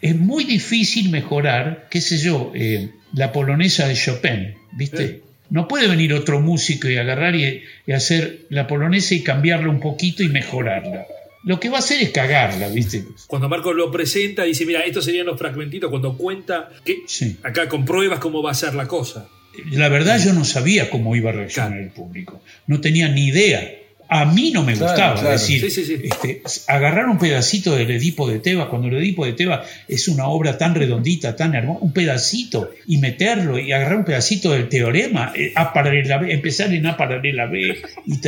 [0.00, 5.22] es muy difícil mejorar, qué sé yo, eh, la polonesa de Chopin, ¿viste?
[5.50, 9.80] No puede venir otro músico y agarrar y, y hacer la polonesa y cambiarla un
[9.80, 11.06] poquito y mejorarla.
[11.44, 13.04] Lo que va a hacer es cagarla, ¿viste?
[13.26, 17.04] Cuando Marco lo presenta, dice, mira, estos serían los fragmentitos, cuando cuenta que
[17.42, 19.28] acá compruebas cómo va a ser la cosa.
[19.72, 22.42] La verdad yo no sabía cómo iba a reaccionar el público.
[22.66, 23.70] No tenía ni idea.
[24.10, 25.30] A mí no me Claro, gustaba claro.
[25.32, 26.00] decir, Sí, sí, sí.
[26.02, 30.26] este, agarrar un pedacito del Edipo de Tebas, cuando el Edipo de Tebas es una
[30.28, 35.32] obra tan redondita, tan hermosa, un pedacito, y meterlo, y agarrar un pedacito del teorema,
[35.36, 38.18] eh, A paralela B, empezar en A paralela B, y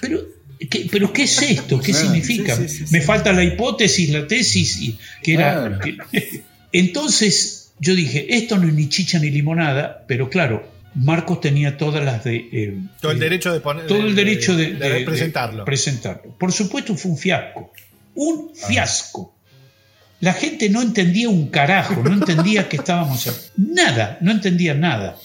[0.00, 0.18] pero,
[0.70, 1.78] ¿qué, pero ¿qué es esto?
[1.78, 2.56] ¿Qué Claro, significa?
[2.56, 3.06] sí, sí, sí, Me sí.
[3.06, 5.78] falta la hipótesis, la tesis, y, que era...
[5.78, 5.78] Claro.
[6.10, 11.76] que- entonces yo dije, esto no es ni chicha ni limonada, pero claro, Marcos tenía
[11.76, 12.36] todas las de...
[12.52, 13.86] eh, Todo el eh, derecho de poner.
[13.86, 15.64] todo el derecho de, de de- de presentarlo.
[15.64, 16.36] presentarlo.
[16.38, 17.72] Por supuesto fue un fiasco.
[18.14, 19.34] Un fiasco.
[20.20, 23.26] La gente no entendía un carajo, no entendía que estábamos...
[23.26, 25.16] a- Nada, no entendía nada.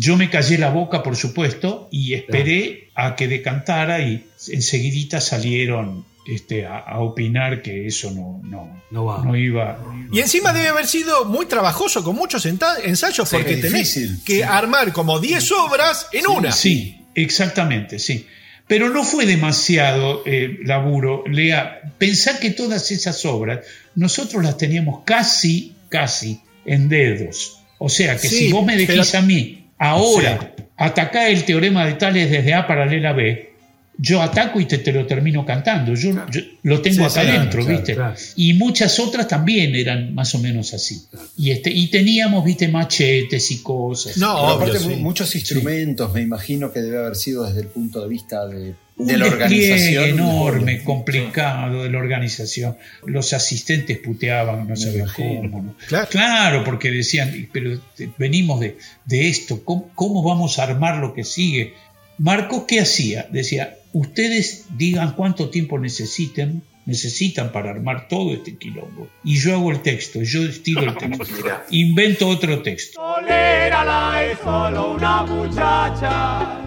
[0.00, 6.04] Yo me callé la boca, por supuesto, y esperé a que decantara y enseguidita salieron
[6.28, 8.82] este, a, a opinar que eso no, no,
[9.24, 9.78] no iba...
[10.12, 14.44] Y encima debe haber sido muy trabajoso, con muchos ensayos, Sí, porque tenés difícil, que
[14.44, 16.52] armar como 10 obras en una.
[16.52, 18.26] Sí, exactamente, sí.
[18.66, 21.24] Pero no fue demasiado eh, laburo.
[21.26, 23.60] Lea, pensar que todas esas obras
[23.94, 27.60] nosotros las teníamos casi, casi en dedos.
[27.78, 31.86] O sea que Sí, si vos me decís pero- a mí, ahora, atacar el teorema
[31.86, 33.54] de Tales desde A paralela a B,
[34.00, 35.92] yo ataco y te, te lo termino cantando.
[35.94, 37.94] Yo, yo lo tengo Sí, acá claro, adentro, claro, ¿viste?
[37.96, 38.14] claro.
[38.36, 41.02] Y muchas otras también eran más o menos así.
[41.36, 42.68] Y, este, y teníamos, ¿viste?
[42.68, 44.12] Machetes y cosas.
[44.14, 48.08] Pero aparte, mu- muchos instrumentos, me imagino que debe haber sido desde el punto de
[48.08, 50.04] vista de, un de la organización.
[50.04, 52.76] enorme, complicado de la organización.
[53.04, 55.42] Los asistentes puteaban, no sabes cómo.
[55.62, 55.74] ¿no?
[56.10, 56.62] Claro.
[56.64, 57.80] porque decían, pero
[58.16, 61.74] venimos de, de esto, ¿cómo, cómo vamos a armar lo que sigue?
[62.18, 63.28] Marcos, ¿qué hacía?
[63.30, 69.08] Decía, ustedes digan cuánto tiempo necesiten, necesitan para armar todo este quilombo.
[69.22, 71.24] Y yo hago el texto, yo estilo el texto.
[71.70, 73.00] Invento otro texto.
[73.00, 76.60] Tolérala es solo una muchacha.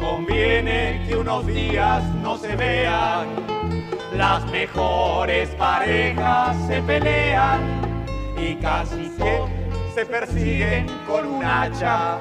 [0.00, 3.28] Conviene que unos días no se vean.
[4.16, 8.04] Las mejores parejas se pelean
[8.38, 9.38] y casi que
[9.94, 12.18] se persiguen con un hacha.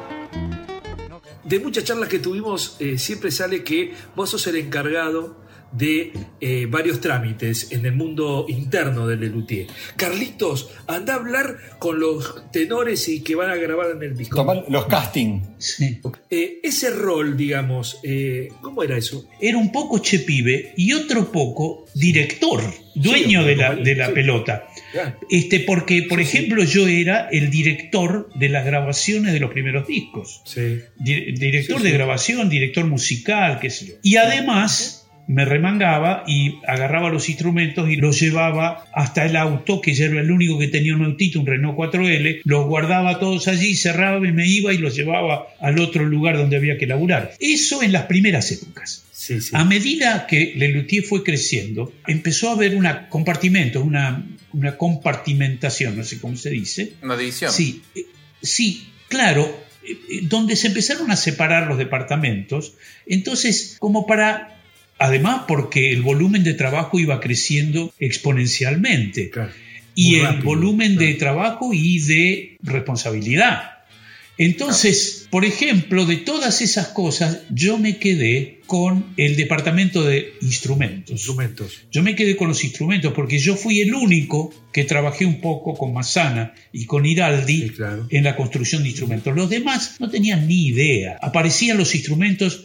[1.51, 5.35] De muchas charlas que tuvimos, eh, siempre sale que vos sos el encargado
[5.71, 9.67] de eh, varios trámites en el mundo interno del Lelutier.
[9.95, 14.63] Carlitos, anda a hablar con los tenores y que van a grabar en el disco.
[14.69, 15.41] Los casting.
[16.29, 19.27] Eh, ese rol, digamos, eh, ¿cómo era eso?
[19.39, 22.61] era un poco che pibe y otro poco director,
[22.95, 24.13] dueño Sí, de, la, de la sí.
[24.13, 24.67] pelota.
[24.91, 25.17] Claro.
[25.29, 30.41] Este, porque, por ejemplo, yo era el director de las grabaciones de los primeros discos.
[30.97, 31.95] Di- director Sí, de sí.
[31.95, 33.93] grabación, director musical, qué sé yo.
[34.03, 39.93] Y además me remangaba y agarraba los instrumentos y los llevaba hasta el auto, que
[39.93, 43.75] ya era el único que tenía un autito, un Renault 4L, los guardaba todos allí,
[43.75, 47.33] cerraba y me iba y los llevaba al otro lugar donde había que laburar.
[47.39, 49.05] Eso en las primeras épocas.
[49.53, 56.03] A medida que Lelutier fue creciendo, empezó a haber una compartimento, una, una compartimentación, no
[56.03, 56.93] sé cómo se dice.
[57.03, 57.51] Una división.
[57.51, 58.07] Sí, eh,
[58.41, 59.43] sí, claro,
[59.83, 62.73] eh, eh, donde se empezaron a separar los departamentos.
[63.05, 64.60] Entonces, como para,
[65.01, 69.31] además porque el volumen de trabajo iba creciendo exponencialmente.
[69.95, 73.79] Y el rápido, volumen de trabajo y de responsabilidad.
[74.37, 81.11] Entonces, por ejemplo, de todas esas cosas, yo me quedé con el departamento de instrumentos.
[81.11, 81.81] Instrumentos.
[81.91, 85.73] Yo me quedé con los instrumentos porque yo fui el único que trabajé un poco
[85.73, 87.69] con Massana y con Iraldi
[88.11, 89.35] en la construcción de instrumentos.
[89.35, 91.19] Los demás no tenían ni idea.
[91.21, 92.63] Aparecían los instrumentos.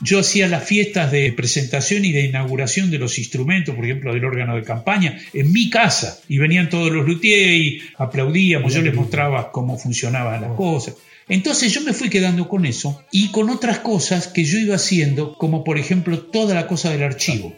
[0.00, 4.24] Yo hacía las fiestas de presentación y de inauguración de los instrumentos, por ejemplo, del
[4.24, 6.18] órgano de campaña, en mi casa.
[6.30, 8.72] Y venían todos los luthiers y aplaudíamos.
[8.72, 10.94] Yo les mostraba cómo funcionaban las cosas.
[11.28, 15.34] Entonces yo me fui quedando con eso y con otras cosas que yo iba haciendo,
[15.38, 17.54] como por ejemplo toda la cosa del archivo.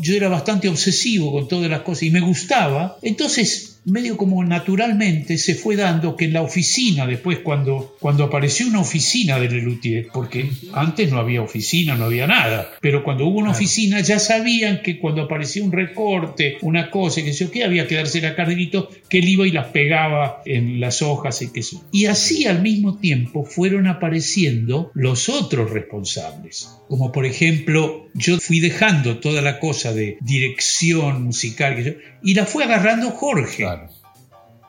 [0.00, 2.98] Yo era bastante obsesivo con todas las cosas y me gustaba.
[3.02, 8.66] Entonces medio como naturalmente se fue dando que en la oficina, después cuando, cuando apareció
[8.66, 13.38] una oficina de Lelutier, porque antes no había oficina, no había nada, pero cuando hubo
[13.38, 17.86] una oficina ya sabían que cuando aparecía un recorte, una cosa, que yo qué, había
[17.86, 21.60] que darse la carderito, que él iba y las pegaba en las hojas y que
[21.60, 21.84] eso.
[21.92, 28.60] Y así al mismo tiempo fueron apareciendo los otros responsables, como por ejemplo, yo fui
[28.60, 33.64] dejando toda la cosa de dirección musical que yo, y la fue agarrando Jorge.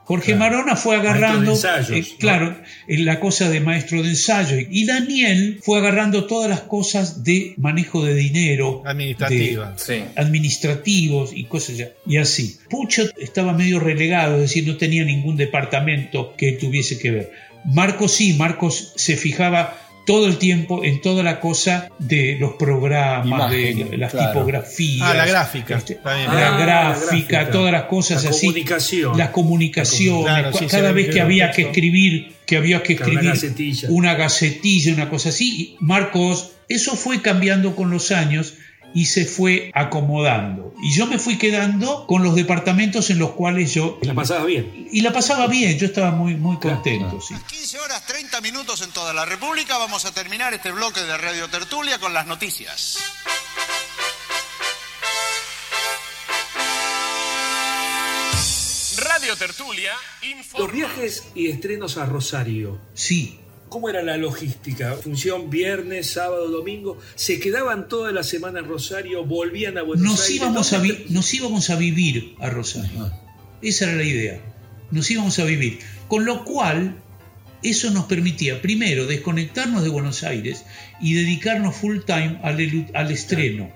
[0.09, 2.57] Jorge Marona fue agarrando, Maestro de ensayos, eh, claro,
[2.87, 4.57] en la cosa de maestro de ensayo.
[4.69, 9.75] Y Daniel fue agarrando todas las cosas de manejo de dinero, Administrativa.
[9.87, 11.89] de- administrativos y cosas ya.
[12.07, 12.57] Y así.
[12.71, 17.31] Pucho estaba medio relegado, es decir, no tenía ningún departamento que tuviese que ver.
[17.65, 19.77] Marcos sí, Marcos se fijaba
[20.09, 24.31] todo el tiempo en toda la cosa de los programas, Imagen, de las claro.
[24.31, 25.07] tipografías.
[25.07, 25.77] Ah, la gráfica.
[25.77, 28.47] este, la, Ah, la gráfica, todas las cosas La así.
[28.47, 29.17] comunicación.
[29.17, 30.23] Las comunicaciones.
[30.25, 33.35] Claro, sí, cada ve vez que había que escribir, que había que Claro, una escribir
[33.35, 33.87] gacetilla.
[33.91, 35.49] una gacetilla, una cosa así.
[35.49, 38.55] y Marcos, eso fue cambiando con los años
[38.93, 40.73] y se fue acomodando.
[40.81, 43.99] Y yo me fui quedando con los departamentos en los cuales yo...
[44.01, 44.87] La pasaba bien.
[44.91, 47.21] Y la pasaba bien, yo estaba muy, muy contento.
[47.21, 47.35] sí.
[47.47, 49.77] 15 horas 30 minutos en toda la República.
[49.77, 52.97] Vamos a terminar este bloque de Radio Tertulia con las noticias.
[58.97, 59.93] Radio Tertulia,
[60.57, 62.79] Los viajes y estrenos a Rosario.
[62.93, 63.38] Sí.
[63.69, 64.95] ¿Cómo era la logística?
[64.95, 66.97] Función viernes, sábado, domingo.
[67.15, 69.23] ¿Se quedaban toda la semana en Rosario?
[69.25, 70.35] ¿Volvían a Buenos Nos Aires?
[70.37, 73.11] íbamos, a ¿Dónde vi- nos íbamos a vivir a Rosario.
[73.61, 74.41] Esa era la idea.
[74.91, 75.79] Nos íbamos a vivir.
[76.07, 76.95] Con lo cual,
[77.61, 80.63] eso nos permitía, primero, desconectarnos de Buenos Aires
[81.01, 83.69] y dedicarnos full time al, al estreno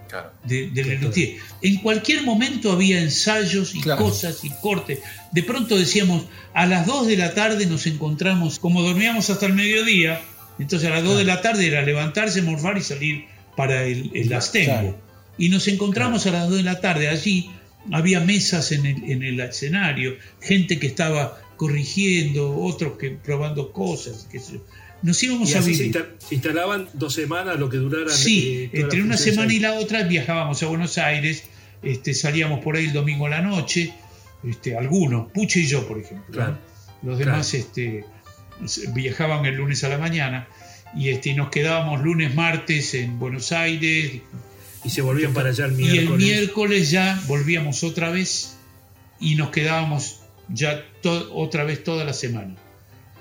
[0.45, 1.37] de, de Lelutier.
[1.61, 4.99] En cualquier momento había ensayos y cosas y cortes.
[5.31, 9.53] De pronto decíamos, a las 2 de la tarde nos encontramos, como dormíamos hasta el
[9.53, 10.21] mediodía,
[10.59, 13.25] entonces a las 2 de la tarde era levantarse, morfar y salir
[13.57, 14.71] para el, el Astengo.
[14.71, 14.97] Claro.
[15.37, 17.49] Y nos encontramos a las 2 de la tarde allí.
[17.91, 24.27] Había mesas en el, en el escenario, gente que estaba corrigiendo, otros que probando cosas.
[24.31, 24.59] qué sé yo.
[25.01, 25.87] Nos íbamos Y a se, vivir.
[25.91, 28.09] insta- se instalaban dos semanas, lo que duraran.
[28.09, 31.43] Sí, eh, entre una semana y la otra viajábamos a Buenos Aires,
[31.81, 33.93] este, salíamos por ahí el domingo a la noche,
[34.47, 36.31] este, algunos, Pucho y yo, por ejemplo.
[36.33, 36.57] Claro,
[37.01, 37.09] ¿no?
[37.09, 38.05] Los demás este,
[38.93, 40.47] viajaban el lunes a la mañana
[40.95, 44.21] y este, nos quedábamos lunes, martes en Buenos Aires.
[44.85, 46.25] Y se volvían para allá el Y el miércoles.
[46.25, 48.55] miércoles ya volvíamos otra vez
[49.19, 50.19] y nos quedábamos
[50.49, 50.83] ya
[51.33, 52.55] otra vez toda la semana.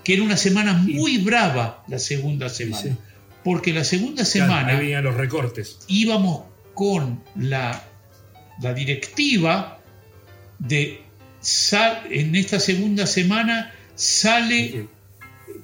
[0.04, 2.96] Que era una semana muy brava la segunda semana.
[3.44, 5.78] Porque la segunda semana ahí venían los recortes.
[5.88, 6.44] íbamos
[6.74, 7.82] con la,
[8.60, 9.78] la directiva
[10.58, 11.02] de
[11.40, 14.86] sal- en esta segunda semana sale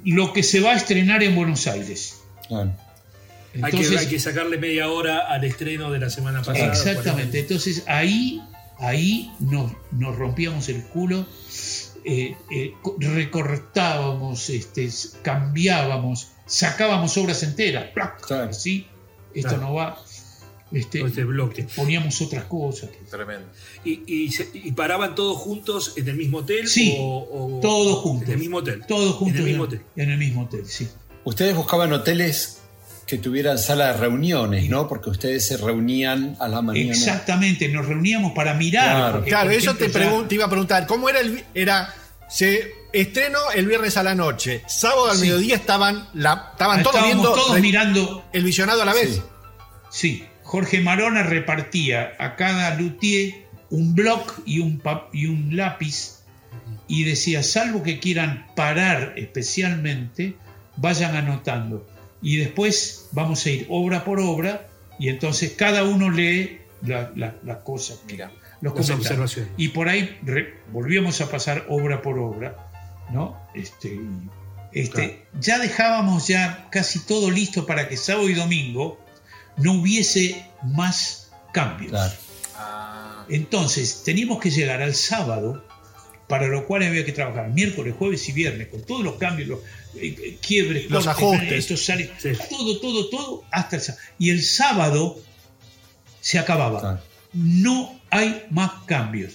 [0.05, 2.17] lo que se va a estrenar en Buenos Aires.
[2.51, 2.71] hay,
[3.55, 6.67] Entonces- que, hay que sacarle media hora al estreno de la semana pasada.
[6.73, 7.41] Exactamente.
[7.41, 8.41] Entonces ahí,
[8.79, 11.27] ahí nos, nos rompíamos el culo,
[12.05, 14.89] eh, eh, co- recortábamos, este,
[15.23, 17.87] cambiábamos, sacábamos obras enteras.
[17.95, 18.31] ¡plac!
[18.33, 18.87] Así,
[19.35, 19.63] esto Claro.
[19.65, 20.03] no va.
[20.71, 21.67] Este, Este bloque.
[21.75, 22.91] Poníamos otras cosas.
[23.11, 23.49] Tremendo.
[23.85, 26.69] ¿Y, y, paraban todos juntos en el mismo hotel?
[26.69, 28.29] Sí, o, o- todos juntos.
[28.29, 28.85] En el mismo hotel.
[28.87, 29.81] Todos juntos En el mismo hotel.
[29.97, 30.87] En el mismo hotel, sí.
[31.25, 32.58] Ustedes buscaban hoteles
[33.09, 34.87] que tuvieran sala de reuniones, ¿no?
[34.87, 36.91] Porque ustedes se reunían a la mañana.
[36.91, 38.95] Exactamente, nos reuníamos para mirar.
[38.97, 39.15] Claro.
[39.17, 40.87] porque, Claro, por eso te, te iba a preguntar.
[40.87, 41.43] ¿Cómo era el.
[41.55, 41.95] Era.
[42.29, 44.63] Se estrenó el viernes a la noche.
[44.69, 45.23] Sábado al Sí.
[45.23, 47.33] mediodía estaban, la, estaban todos viendo.
[47.33, 49.23] todos mirando El visionado a la vez.
[49.91, 54.83] Sí, Jorge Marona repartía a cada luthier un bloc y un,
[55.15, 56.19] y un lápiz
[56.87, 60.37] y decía, salvo que quieran parar especialmente,
[60.77, 61.87] vayan anotando.
[62.21, 67.35] Y después vamos a ir obra por obra y entonces cada uno lee la- la-
[67.45, 68.29] las cosas, que- los
[68.61, 69.01] Las comentarios.
[69.01, 69.53] observaciones.
[69.57, 72.57] Y por ahí re- volvíamos a pasar obra por obra,
[73.13, 73.37] ¿no?
[73.55, 73.99] Este,
[74.73, 78.99] este, Ya dejábamos ya casi todo listo para que sábado y domingo
[79.57, 81.93] no hubiese más cambios.
[83.29, 85.65] Entonces teníamos que llegar al sábado,
[86.29, 89.61] para lo cual había que trabajar miércoles, jueves y viernes, con todos los cambios, los
[89.97, 91.53] eh, eh, quiebres, Los cortes, ajustes.
[91.53, 92.11] esto sale,
[92.51, 94.03] todo, todo, todo, hasta el sábado.
[94.19, 95.21] Y el sábado
[96.21, 97.03] se acababa.
[97.33, 99.35] No hay más cambios.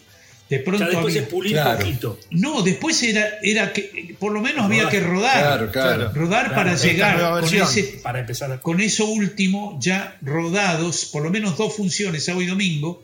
[0.50, 1.80] De pronto Ya después había- es pulir Claro.
[1.80, 2.20] poquito.
[2.30, 5.40] No, después era, era que por lo menos había que rodar.
[5.42, 6.12] Claro, claro.
[6.14, 8.62] Rodar Claro, para llegar con, ese, Para empezar.
[8.62, 13.04] con eso último, ya rodados, por lo menos dos funciones, sábado y domingo,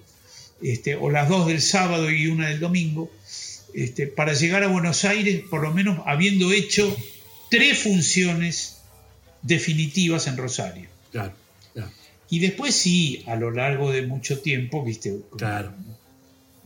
[0.61, 3.09] este, o las dos del sábado y una del domingo,
[3.73, 6.95] este, para llegar a Buenos Aires, por lo menos habiendo hecho
[7.49, 8.77] tres funciones
[9.41, 10.89] definitivas en Rosario.
[11.11, 11.33] Claro,
[11.73, 11.91] claro.
[12.29, 15.73] Y después sí, a lo largo de mucho tiempo, viste, Claro.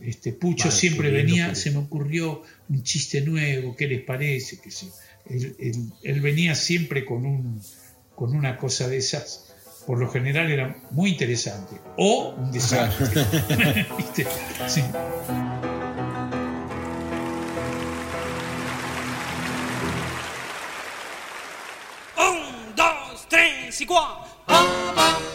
[0.00, 4.58] este Pucho Vale, siempre venía, se me ocurrió un chiste nuevo, ¿qué les parece?
[4.60, 4.90] Que se-
[5.30, 7.62] él, él- él venía siempre con un
[8.14, 9.52] con una cosa de esas.
[9.86, 11.76] Por lo general era muy interesante.
[11.96, 13.06] O un desastre.
[13.98, 14.26] ¿Viste?
[14.68, 14.82] Sí.
[23.74, 25.33] Dos, tres y cuatro.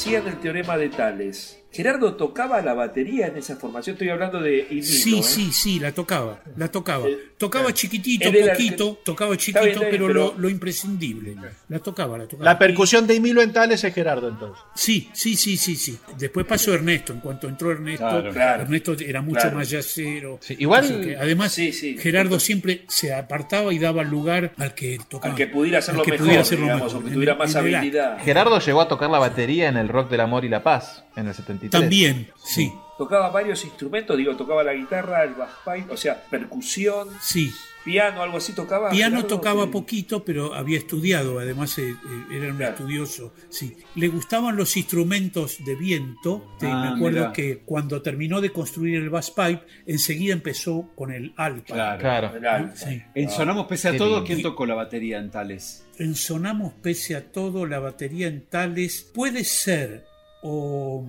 [0.00, 3.94] Hacían el teorema de Tales, Gerardo tocaba la batería en esa formación.
[3.94, 5.22] Estoy hablando de Inilo, Sí, ¿eh?
[5.22, 7.06] sí, sí, la tocaba, la tocaba.
[7.38, 11.36] Tocaba chiquitito, el poquito, tocaba chiquito, bien, pero, pero- Lo, lo imprescindible.
[11.68, 12.44] La tocaba, la tocaba.
[12.52, 14.62] La percusión de Emilio en Tales es Gerardo, entonces.
[14.74, 15.98] Sí, sí, sí, sí, sí.
[16.18, 17.12] Después pasó Ernesto.
[17.12, 18.62] En cuanto entró Ernesto, Claro, claro.
[18.64, 19.56] Ernesto era mucho Claro.
[19.56, 20.38] más yacero.
[20.58, 21.16] igual- sé qué.
[21.16, 21.56] Además,
[21.98, 25.32] Gerardo siempre se apartaba y daba lugar al que tocaba.
[25.32, 27.02] Al que pudiera hacerlo al que mejor, pudiera hacerlo digamos, mejor.
[27.02, 28.18] o que tuviera En- más en habilidad.
[28.24, 31.28] Gerardo llegó a tocar la batería en el Rock del Amor y la Paz en
[31.28, 31.34] el
[31.70, 31.80] 73.
[31.80, 32.72] También, sí.
[32.98, 37.50] Tocaba varios instrumentos, digo, tocaba la guitarra, el bagpipe, o sea, percusión, Sí.
[37.82, 38.90] piano, algo así tocaba.
[38.90, 39.36] Piano Gerardo?
[39.36, 41.96] tocaba poquito, pero había estudiado, además eh, eh,
[42.30, 43.32] era un estudioso.
[43.48, 43.74] Sí.
[43.94, 46.46] Le gustaban los instrumentos de viento.
[46.60, 47.32] Sí, Ah, me acuerdo mirá.
[47.32, 51.96] que cuando terminó de construir el bass pipe, enseguida empezó con el alpa.
[51.96, 52.70] Claro.
[52.74, 53.02] Sí.
[53.14, 54.26] En Sonamos Pese a Qué Todo, lindo.
[54.26, 55.86] ¿quién tocó la batería en Tales?
[55.96, 60.04] En Sonamos pese a todo, la batería en tales puede ser
[60.42, 61.06] o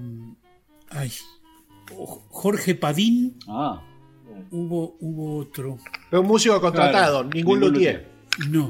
[0.91, 1.11] ay,
[2.29, 3.37] Jorge Padín.
[3.47, 3.83] Ah.
[4.51, 5.77] Hubo, hubo otro.
[6.09, 8.07] Pero un músico contratado, Claro, ningún ningún luthier.
[8.49, 8.69] No.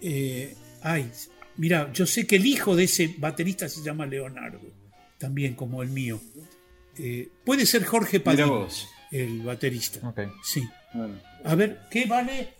[0.00, 1.10] Eh, ay,
[1.56, 4.60] mira, yo sé que el hijo de ese baterista se llama Leonardo,
[5.18, 6.20] también como el mío.
[6.96, 8.66] Eh, puede ser Jorge Padín,
[9.10, 10.08] el baterista.
[10.08, 10.20] Ok.
[10.42, 10.62] Sí.
[11.44, 12.54] A ver, ¿qué vale?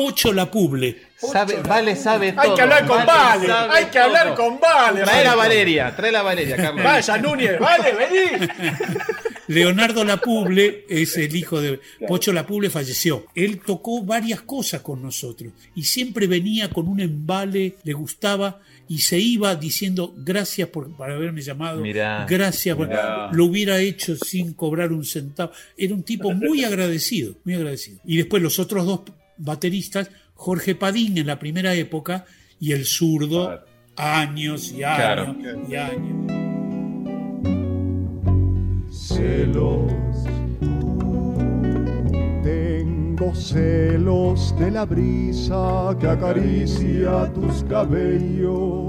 [0.00, 0.96] Pocho la Puble.
[1.18, 2.40] Sabe, vale sabe todo.
[2.42, 4.36] Hay que hablar con Vale, hay que hablar todo.
[4.48, 5.02] con Vale.
[5.02, 5.48] Trae la Vale.
[5.48, 6.82] Valeria, trae la Valeria, Carlos.
[6.82, 8.48] Vaya, Núñez, Vale, vení.
[9.48, 13.26] Leonardo Lapuble es el hijo de Pocho Lapuble falleció.
[13.34, 18.98] Él tocó varias cosas con nosotros y siempre venía con un embale, le gustaba y
[18.98, 23.28] se iba diciendo gracias por, por haberme llamado, Mirá, gracias, por- mirá.
[23.32, 25.52] lo hubiera hecho sin cobrar un centavo.
[25.76, 27.98] Era un tipo muy agradecido, muy agradecido.
[28.04, 29.00] Y después los otros dos
[29.40, 32.24] bateristas, Jorge Padín en la primera época
[32.58, 33.60] y el zurdo,
[33.96, 35.36] años y años Claro.
[35.68, 36.32] y años.
[38.90, 39.92] Celos.
[42.42, 48.88] Tengo celos de la brisa que acaricia tus cabellos.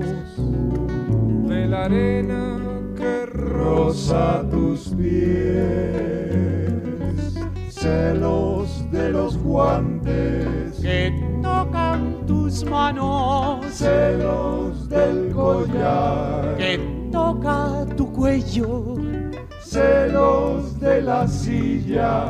[1.47, 2.60] de la arena
[2.95, 6.61] que Rosa tus pies.
[7.82, 11.11] Celos de los guantes que
[11.41, 16.79] tocan tus manos, celos del collar, que
[17.11, 18.97] toca tu cuello,
[19.63, 22.25] celos de la silla.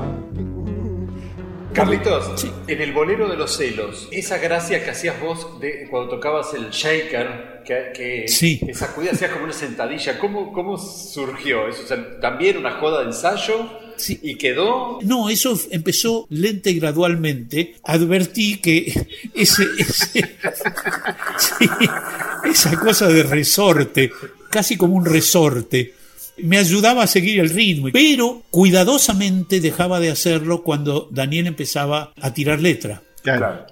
[1.73, 6.53] Carlitos, en el bolero de los celos, esa gracia que hacías vos de, cuando tocabas
[6.53, 8.57] el shaker, que, que, Sí.
[8.57, 11.83] que sacudías, hacías como una sentadilla, ¿cómo, cómo surgió eso?
[11.83, 13.80] O sea, ¿También una joda de ensayo?
[14.21, 14.99] ¿Y quedó?
[15.03, 17.75] No, eso empezó lenta y gradualmente.
[17.83, 18.85] Advertí que
[19.33, 20.35] ese, ese-
[21.37, 21.65] sí,
[22.49, 24.11] esa cosa de resorte,
[24.49, 25.93] casi como un resorte,
[26.37, 32.33] me ayudaba a seguir el ritmo, pero cuidadosamente dejaba de hacerlo cuando Daniel empezaba a
[32.33, 33.03] tirar letra.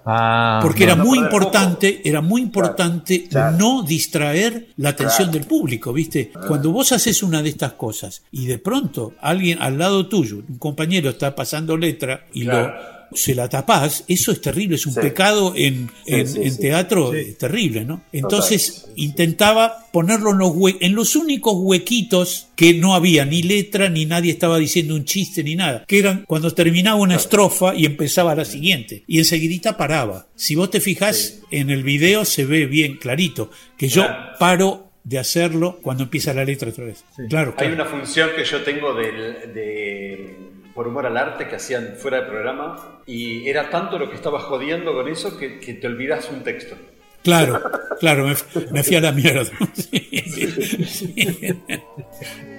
[0.06, 3.28] Ah, Porque no, era no muy importante, era muy importante
[3.58, 5.40] no distraer la atención Claro.
[5.40, 6.32] del público, ¿viste?
[6.48, 10.58] Cuando vos haces una de estas cosas y de pronto alguien al lado tuyo, un
[10.58, 12.99] compañero está pasando letra y Claro.
[13.14, 15.00] Se la tapás, eso es terrible, es un Sí.
[15.02, 16.60] pecado en, Sí, en- sí, en sí.
[16.62, 17.18] teatro Sí.
[17.20, 18.04] eh, terrible, ¿no?
[18.12, 23.90] Entonces intentaba ponerlo en los, hue- en los únicos huequitos que no había ni letra,
[23.90, 27.86] ni nadie estaba diciendo un chiste, ni nada, que eran cuando terminaba una estrofa y
[27.86, 30.28] empezaba la siguiente, y enseguidita paraba.
[30.36, 34.30] Si vos te fijás en el video se ve bien clarito, que yo Claro.
[34.40, 37.04] paro de hacerlo cuando empieza la letra otra vez.
[37.30, 37.74] Claro, Hay claro.
[37.76, 40.38] una función que yo tengo del- de,
[40.80, 44.40] por humor al arte que hacían fuera de programa y era tanto lo que estaba
[44.40, 46.78] jodiendo con eso que, que te olvidas un texto.
[47.22, 47.62] Claro,
[48.00, 48.34] claro, me,
[48.72, 49.52] me fui a la mierda.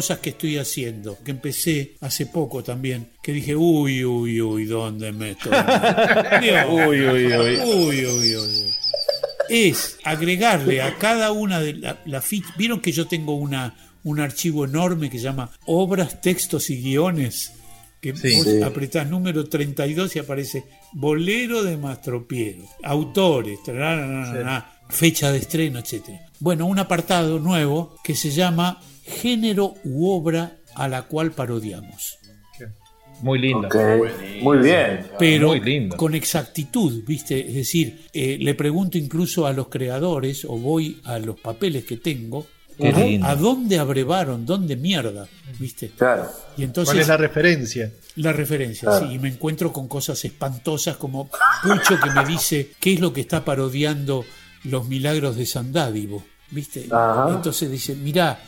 [0.00, 5.12] cosas que estoy haciendo, que empecé hace poco también, que dije, uy, uy, uy, ¿dónde
[5.12, 5.52] me estoy?
[6.70, 7.56] Uy, uy, uy.
[7.58, 8.70] uy, uy, uy.
[9.50, 12.56] Es agregarle a cada una de las la fichas.
[12.56, 13.74] Vieron que yo tengo una,
[14.04, 17.52] un archivo enorme que se llama Obras, Textos y Guiones.
[18.00, 18.36] Que Sí.
[18.36, 18.62] vos Sí.
[18.62, 23.58] apretás número 32 y aparece Bolero de Mastropiero, autores,
[24.88, 26.26] fecha de estreno, etcétera.
[26.38, 28.80] Bueno, un apartado nuevo que se llama
[29.10, 32.16] Género u obra a la cual parodiamos.
[33.22, 33.68] Muy lindo.
[34.40, 35.06] Muy bien.
[35.18, 35.94] Pero Muy lindo.
[35.98, 37.48] con exactitud, ¿viste?
[37.48, 41.98] Es decir, eh, le pregunto incluso a los creadores o voy a los papeles que
[41.98, 42.46] tengo.
[42.78, 43.26] Qué a- lindo.
[43.26, 44.46] ¿A dónde abrevaron?
[44.46, 45.28] ¿Dónde mierda?
[45.58, 45.90] ¿Viste?
[45.98, 46.28] Claro.
[46.56, 47.92] Y entonces, ¿Cuál es la referencia?
[48.16, 49.06] la referencia, Claro.
[49.08, 51.28] sí, y me encuentro con cosas espantosas como
[51.62, 54.24] Pucho que me dice qué es lo que está parodiando
[54.64, 56.86] los milagros de San Dádivo, ¿viste?
[56.90, 57.26] Ajá.
[57.34, 58.40] Entonces dice, mirá,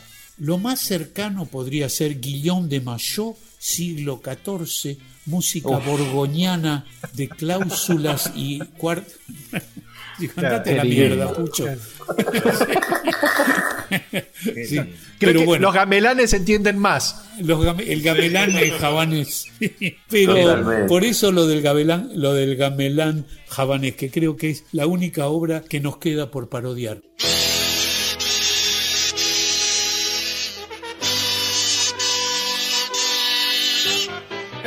[0.43, 5.87] lo más cercano podría ser Guillaume de Maillot, siglo XIV, música Uf.
[5.87, 9.15] borgoñana de cláusulas y cuartos.
[10.19, 11.33] Dijo, andate la mierda.
[11.33, 11.67] Pucho.
[14.43, 14.87] Sí, Creo
[15.19, 15.67] pero que bueno.
[15.67, 17.25] los gamelanes entienden más.
[17.39, 19.47] Los el gamelán es javanés.
[20.09, 20.89] Pero Totalmente.
[20.89, 25.27] por eso lo del gamelán, lo del gamelán javanés, que creo que es la única
[25.27, 27.03] obra que nos queda por parodiar.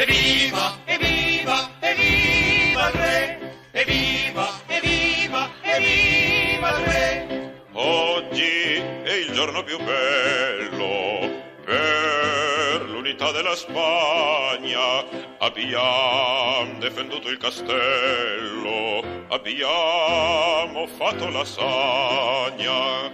[0.08, 3.58] Evviva, evviva, evviva il re!
[3.72, 7.64] Evviva, evviva, evviva il re!
[7.72, 11.28] Oggi è il giorno più bello
[11.66, 15.04] per l'unità della Spagna.
[15.40, 23.12] Abbiamo difenduto il castello, abbiamo fatto la sagna.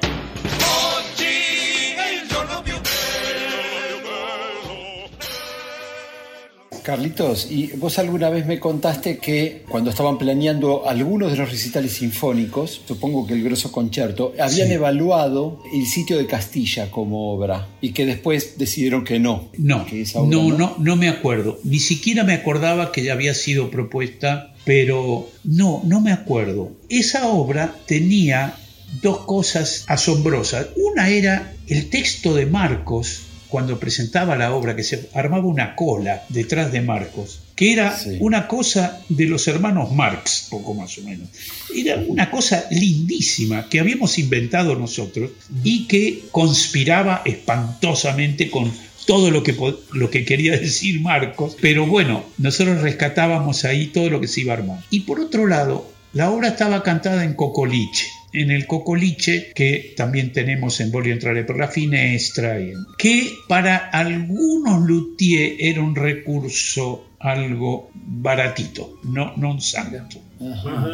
[6.81, 11.93] Carlitos, y vos alguna vez me contaste que cuando estaban planeando algunos de los recitales
[11.93, 14.73] sinfónicos, supongo que el grosso concierto, habían Sí.
[14.73, 19.49] evaluado el sitio de Castilla como obra y que después decidieron que no.
[19.57, 21.59] No, que esa obra no, no, no me acuerdo.
[21.63, 26.71] Ni siquiera me acordaba que ya había sido propuesta, pero no, no me acuerdo.
[26.89, 28.55] Esa obra tenía
[29.01, 30.67] dos cosas asombrosas.
[30.75, 33.21] Una era el texto de Marcos,
[33.51, 38.47] cuando presentaba la obra, que se armaba una cola detrás de Marcos, que era una
[38.47, 41.27] cosa de los hermanos Marx, poco más o menos.
[41.75, 45.31] Era una cosa lindísima que habíamos inventado nosotros
[45.65, 48.71] y que conspiraba espantosamente con
[49.05, 49.53] todo lo que,
[49.91, 54.53] lo que quería decir Marcos, pero bueno, nosotros rescatábamos ahí todo lo que se iba
[54.53, 54.79] a armar.
[54.89, 60.31] Y por otro lado, la obra estaba cantada en cocoliche, en el cocoliche que también
[60.31, 62.57] tenemos en Volio Entrare por la Finestra,
[62.97, 70.19] que para algunos luthier era un recurso algo baratito, no, no un santo.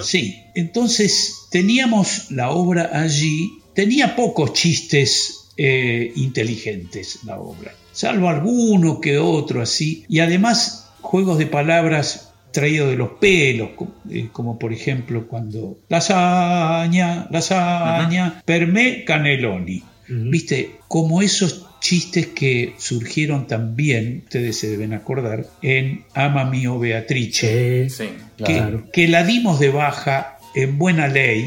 [0.01, 8.99] Sí, entonces teníamos la obra allí, tenía pocos chistes eh, inteligentes la obra, salvo alguno
[8.99, 12.26] que otro así, y además juegos de palabras
[12.57, 13.69] traídos de los pelos,
[14.09, 19.83] eh, como por ejemplo cuando lasaña, lasaña, per me caneloni.
[20.09, 20.77] ¿Viste?
[20.87, 28.09] Como esos chistes que surgieron también, ustedes se deben acordar, en Ama mio Beatrice, Sí,
[28.37, 28.89] que, claro.
[28.91, 31.45] que la dimos de baja en buena ley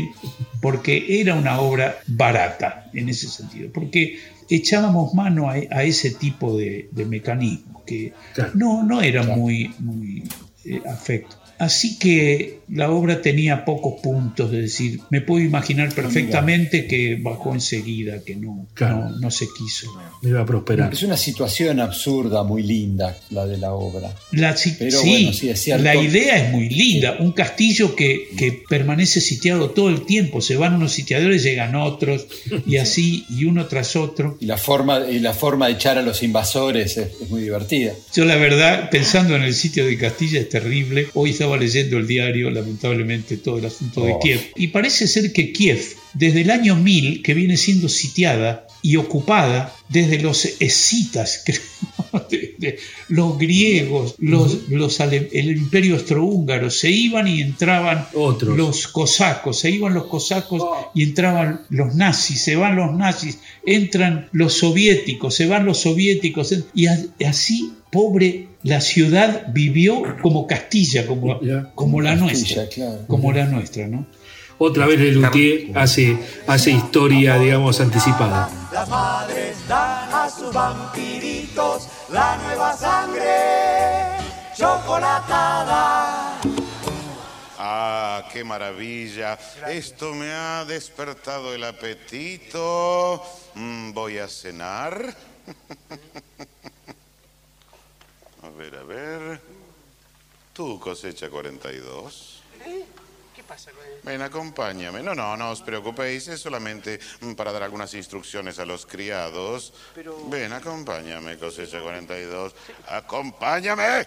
[0.60, 6.56] porque era una obra barata en ese sentido, porque echábamos mano a, a ese tipo
[6.56, 8.12] de, de mecanismos que
[8.54, 10.22] no, no era muy, muy
[10.64, 11.39] eh, afecto.
[11.60, 17.52] Así que la obra tenía pocos puntos, es decir, me puedo imaginar perfectamente que bajó
[17.52, 19.90] enseguida, que no, no, no se quiso.
[20.22, 20.92] iba a prosperar.
[20.92, 24.14] Es una situación absurda, muy linda, la de la obra.
[24.32, 25.84] La, si- Pero sí, bueno, sí, es cierto.
[25.84, 27.16] la idea es muy linda.
[27.20, 30.40] Un castillo que, que permanece sitiado todo el tiempo.
[30.40, 32.26] Se van unos sitiadores, llegan otros,
[32.66, 34.38] y así, y uno tras otro.
[34.40, 37.92] Y la forma, y la forma de echar a los invasores es, es muy divertida.
[38.14, 41.08] Yo la verdad, pensando en el sitio de Castilla, es terrible.
[41.14, 44.18] Hoy estaba leyendo el diario, lamentablemente, todo el asunto de Oh.
[44.20, 44.40] Kiev.
[44.56, 45.80] Y parece ser que Kiev,
[46.14, 52.54] desde el año 1000, que viene siendo sitiada y ocupada desde los escitas, creo, de-
[52.58, 52.78] de-
[53.08, 58.06] los griegos, los, los ale- el imperio austrohúngaro, se iban y entraban
[58.56, 60.62] los cosacos, se iban los cosacos
[60.94, 66.54] y entraban los nazis, se van los nazis, entran los soviéticos, se van los soviéticos,
[66.74, 66.86] y
[67.24, 71.40] así, pobre, la ciudad vivió como Castilla, como,
[71.74, 72.64] como la nuestra,
[73.06, 74.06] como la nuestra, ¿no?
[74.58, 78.50] Otra vez Lelutier hace, hace historia, digamos, anticipada.
[78.70, 84.20] Las madres dan a sus vampiritos la nueva sangre
[84.54, 86.38] chocolatada.
[87.58, 89.38] Ah, qué maravilla.
[89.66, 93.22] Esto me ha despertado el apetito.
[93.54, 95.14] Mm, voy a cenar.
[98.60, 99.40] A ver, a ver.
[100.52, 102.42] Tu cosecha 42.
[103.34, 104.00] ¿Qué pasa con él?
[104.02, 105.02] Ven, acompáñame.
[105.02, 106.28] No, no, no os preocupéis.
[106.28, 109.72] Es solamente mm, para dar algunas instrucciones a los criados.
[109.94, 112.54] Pero- Ven, acompáñame, cosecha 42.
[112.88, 114.06] ¡Acompáñame!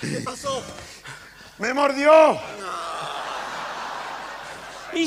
[0.00, 0.62] ¿Qué pasó?
[1.58, 2.38] ¡Me mordió!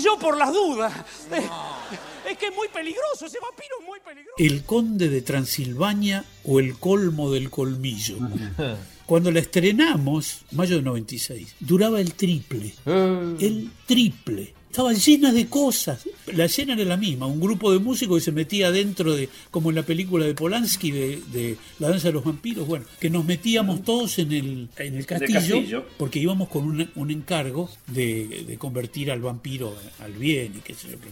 [0.04, 0.94] Yo por las dudas.
[2.30, 4.36] Es que es muy peligroso, ese vampiro es muy peligroso.
[4.38, 8.16] El conde de Transilvania o el colmo del colmillo.
[9.06, 12.74] Cuando la estrenamos, mayo de 96, duraba el triple.
[12.86, 14.54] El triple.
[14.72, 16.08] Estaba llena de cosas.
[16.34, 17.26] La escena era la misma.
[17.26, 20.92] Un grupo de músicos que se metía dentro de, como en la película de Polanski,
[20.92, 22.66] de, de La danza de los vampiros.
[22.66, 25.86] Bueno, que nos metíamos todos en el, en el castillo, castillo.
[25.98, 30.74] porque íbamos con un, un encargo de, de convertir al vampiro al bien y qué
[30.74, 31.10] sé yo qué.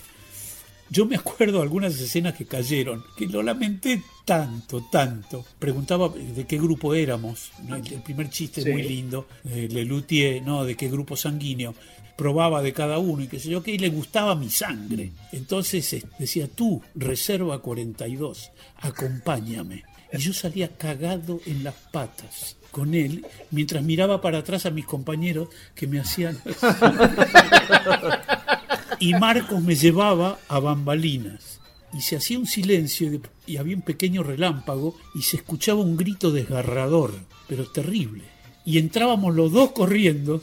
[0.92, 5.46] Yo me acuerdo algunas escenas que cayeron, que lo lamenté tanto, tanto.
[5.60, 7.52] Preguntaba de qué grupo éramos.
[7.68, 7.76] ¿no?
[7.76, 8.72] El, el primer chiste Sí.
[8.72, 10.64] muy lindo, eh, Lelutier, ¿no?
[10.66, 11.76] De qué grupo sanguíneo.
[12.20, 15.14] Probaba de cada uno y qué sé yo qué, y le gustaba mi sangre.
[15.32, 19.86] Entonces decía, tú, reserva 42, acompáñame.
[20.12, 24.86] Y yo salía cagado en las patas con él, mientras miraba para atrás a mis
[24.86, 26.38] compañeros que me hacían...
[29.00, 31.62] y Marcos me llevaba a bambalinas.
[31.94, 36.32] Y se hacía un silencio y había un pequeño relámpago y se escuchaba un grito
[36.32, 37.14] desgarrador,
[37.48, 38.26] pero terrible.
[38.66, 40.42] Y entrábamos los dos corriendo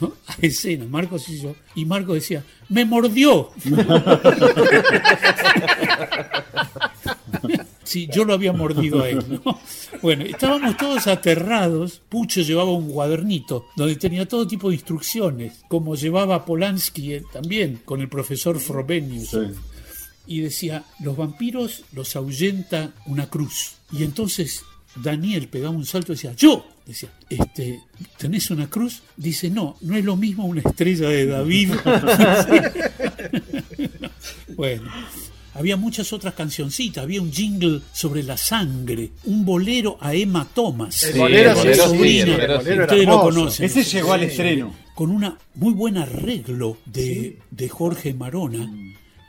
[0.00, 0.12] ¿no?
[0.26, 3.50] a escena, Marcos y yo, y Marcos decía, me mordió.
[7.84, 9.40] Sí, yo lo había mordido a él.
[9.44, 9.60] ¿no?
[10.02, 12.00] Bueno, estábamos todos aterrados.
[12.08, 17.82] Pucho llevaba un cuadernito donde tenía todo tipo de instrucciones, como llevaba Polanski eh, también
[17.84, 19.38] con el profesor Frobenius.
[20.26, 23.74] Y decía, los vampiros los ahuyenta una cruz.
[23.92, 24.64] Y entonces
[24.96, 27.80] Daniel pegaba un salto y decía, yo, decía, este,
[28.18, 29.02] ¿tenés una cruz?
[29.16, 31.70] Dice, no, no es lo mismo una estrella de David.
[34.56, 34.90] bueno.
[35.56, 41.00] Había muchas otras cancioncitas, había un jingle sobre la sangre, un bolero a Emma Thomas.
[41.04, 43.66] El bolero, el bolero, sí, el bolero ustedes lo conocen.
[43.66, 44.74] Ese llegó al estreno.
[44.96, 48.68] Con una muy buen arreglo de, de Jorge Marona.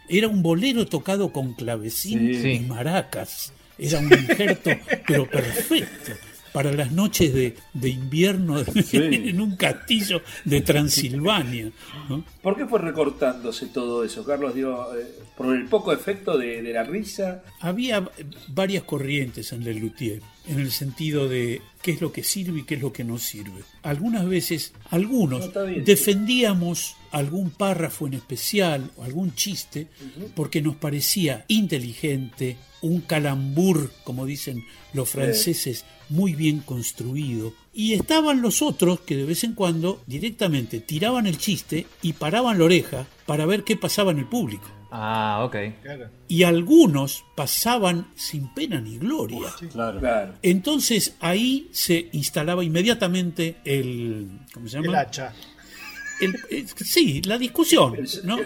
[0.09, 2.49] Era un bolero tocado con clavecín Sí.
[2.53, 3.53] y maracas.
[3.77, 4.71] Era un injerto,
[5.05, 6.11] pero perfecto.
[6.55, 11.69] Para las noches de, de invierno en un castillo de Transilvania.
[12.09, 12.23] ¿no?
[12.41, 14.55] ¿Por qué fue recortándose todo eso, Carlos?
[14.55, 17.43] Digo, eh, ¿Por el poco efecto de, de la risa?
[17.59, 18.09] Había
[18.47, 22.75] varias corrientes en Lelutier, en el sentido de qué es lo que sirve y qué
[22.75, 23.63] es lo que no sirve.
[23.83, 25.83] Algunas veces, algunos, No, está bien.
[25.83, 29.87] defendíamos algún párrafo en especial o algún chiste
[30.35, 37.53] porque nos parecía inteligente, un calambur, como dicen los franceses, muy bien construido.
[37.73, 42.57] Y estaban los otros que de vez en cuando directamente tiraban el chiste y paraban
[42.59, 44.65] la oreja para ver qué pasaba en el público.
[44.91, 45.55] Ah, ok.
[46.29, 49.49] Y algunos pasaban sin pena ni gloria.
[49.71, 49.99] Claro.
[50.41, 54.39] Entonces ahí se instalaba inmediatamente el.
[54.53, 54.87] ¿Cómo se llama?
[54.87, 55.33] El hacha.
[56.21, 57.93] El- eh, sí, la discusión.
[58.23, 58.37] ¿no?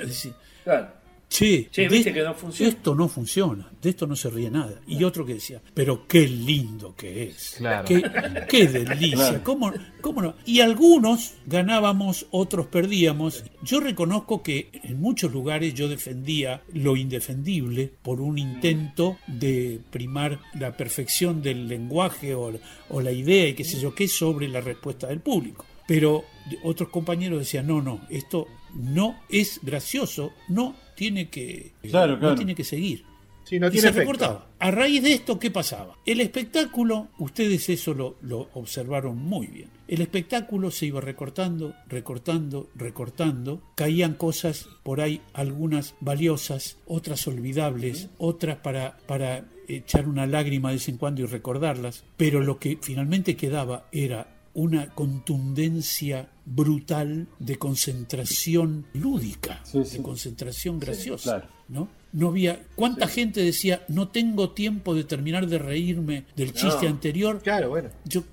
[0.63, 0.98] Claro.
[1.29, 2.69] Che, Che, de- viste que no funciona.
[2.71, 4.81] Esto no funciona, de esto no se ríe nada.
[4.87, 7.55] Y otro que decía, pero qué lindo que es.
[7.57, 7.85] Claro.
[7.87, 8.01] Qué,
[8.49, 9.15] qué delicia.
[9.15, 9.43] Claro.
[9.43, 9.71] ¿Cómo,
[10.01, 10.33] cómo no?
[10.45, 13.43] Y algunos ganábamos, otros perdíamos.
[13.61, 20.39] Yo reconozco que en muchos lugares yo defendía lo indefendible por un intento de primar
[20.55, 22.51] la perfección del lenguaje o,
[22.89, 25.63] o la idea y qué sé yo qué sobre la respuesta del público.
[25.87, 26.23] Pero
[26.63, 32.35] otros compañeros decían, no, no, esto no es gracioso, no tiene que, Claro, no claro.
[32.35, 33.05] tiene que seguir.
[33.45, 33.99] Sí, no y tiene se efecto.
[34.11, 34.47] recortaba.
[34.59, 35.95] A raíz de esto, ¿qué pasaba?
[36.05, 39.69] El espectáculo, ustedes eso lo, lo observaron muy bien.
[39.87, 43.63] El espectáculo se iba recortando, recortando, recortando.
[43.75, 50.75] Caían cosas por ahí, algunas valiosas, otras olvidables, otras para, para echar una lágrima de
[50.75, 52.03] vez en cuando y recordarlas.
[52.17, 61.47] Pero lo que finalmente quedaba era una contundencia brutal de concentración lúdica, de concentración graciosa.
[61.69, 61.87] ¿no?
[62.11, 62.63] No había.
[62.75, 66.89] ¿Cuánta gente decía, no tengo tiempo de terminar de reírme del chiste No.
[66.89, 67.39] anterior?
[67.43, 67.89] Claro, bueno.
[68.05, 68.23] Yo,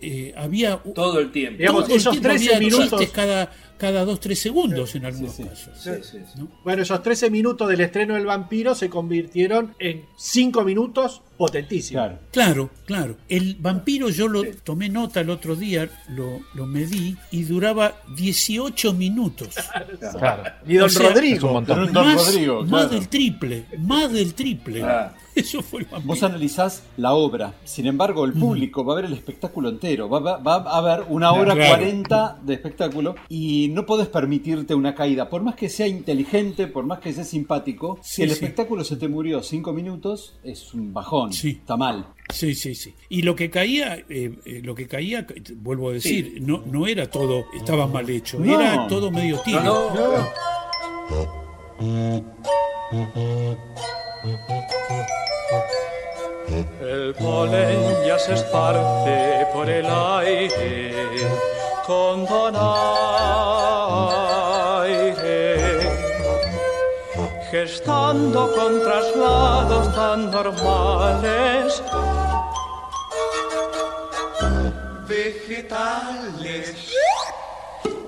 [0.00, 0.76] eh, había.
[0.94, 1.58] Todo el tiempo.
[1.58, 5.04] Digamos, todo el esos tiempo 13 había minutos- chistes cada, cada dos, tres segundos en
[5.04, 6.16] algunos casos.
[6.62, 12.12] Bueno, esos 13 minutos del estreno del vampiro se convirtieron en 5 minutos potentísimos.
[12.30, 13.16] Claro, claro.
[13.28, 18.92] El vampiro yo lo tomé nota el otro día, lo, lo medí y duraba 18
[18.94, 19.54] minutos.
[20.18, 20.44] Claro.
[20.66, 21.52] Y don O sea, Rodrigo.
[21.52, 21.92] Montón.
[21.92, 22.88] Don Más, Rodrigo, más claro.
[22.88, 24.82] del triple, más del triple.
[25.44, 26.02] Eso fue vampiro.
[26.06, 30.20] Vos analizás la obra, sin embargo, el público va a ver el espectáculo entero, va,
[30.20, 31.54] va- va a ver una hora.
[31.54, 35.28] 40 de espectáculo y no podés permitirte una caída.
[35.28, 38.34] Por más que sea inteligente, por más que sea simpático, si el sí.
[38.34, 42.06] espectáculo se te murió 5 minutos, es un bajón, está mal.
[42.32, 42.94] Sí, sí, sí.
[43.08, 45.26] Y lo que caía, eh, eh, lo que caía,
[45.56, 48.60] vuelvo a decir, no, no era todo, estaba mal hecho, No.
[48.60, 49.62] era todo medio tibio.
[49.62, 49.90] No,
[56.80, 60.94] El polen ya se esparce por el aire
[61.86, 62.64] con donaire,
[67.50, 71.82] gestando con traslados tan normales.
[75.08, 76.94] Vegetales.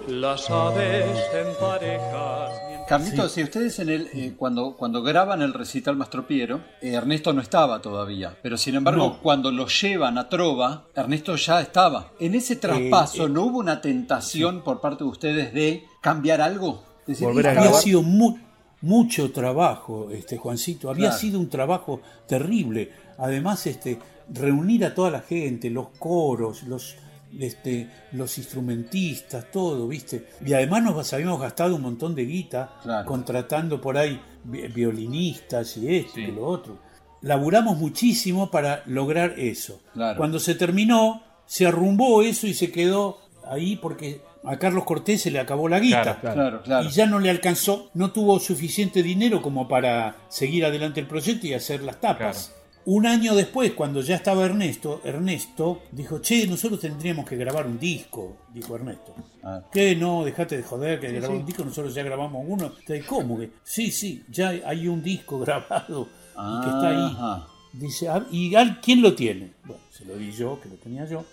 [0.07, 2.76] Las aves en parejas.
[2.89, 7.41] Carlitos, si ustedes en el, eh, cuando, cuando graban el recital Mastropiero, eh, Ernesto no
[7.41, 9.20] estaba todavía, pero sin embargo No.
[9.22, 12.12] cuando lo llevan a Trova, Ernesto ya estaba.
[12.20, 16.84] En ese traspaso, eh, ¿no hubo una tentación por parte de ustedes de cambiar algo?
[17.07, 18.39] Decir, Había "Esta- sido mu-
[18.82, 21.18] mucho trabajo, este Juancito, había Claro.
[21.18, 22.93] sido un trabajo terrible.
[23.18, 23.99] Además, este,
[24.32, 26.95] reunir a toda la gente, los coros, los
[27.39, 30.27] este, los instrumentistas, todo, ¿viste?
[30.45, 35.97] Y además nos habíamos gastado un montón de guita contratando por ahí vi- violinistas y
[35.97, 36.79] esto y lo otro.
[37.22, 39.81] Laburamos muchísimo para lograr eso.
[39.95, 40.16] Claro.
[40.18, 43.18] Cuando se terminó, se arrumbó eso y se quedó
[43.49, 46.20] ahí porque a Carlos Cortés se le acabó la guita.
[46.20, 46.87] Claro, claro, claro.
[46.89, 51.47] Y ya no le alcanzó, no tuvo suficiente dinero como para seguir adelante el proyecto
[51.49, 52.53] y hacer las tapas.
[52.87, 57.78] Un año después, cuando ya estaba Ernesto, Ernesto dijo, che, nosotros tendríamos que grabar un
[57.80, 59.12] disco, dijo Ernesto.
[59.43, 59.61] Ah.
[59.72, 59.97] ¿Qué?
[59.97, 61.41] No, dejate de joder, que Sí, grabar sí.
[61.41, 62.72] un disco, nosotros ya grabamos uno.
[63.09, 63.51] ¿Cómo que?
[63.64, 67.12] Sí, sí, ya hay un disco grabado y que está ahí.
[67.12, 67.49] Ajá.
[67.72, 69.53] Dice, "Ah, ¿y al- quién lo tiene?
[69.64, 71.24] Bueno, se lo di yo, que lo tenía yo.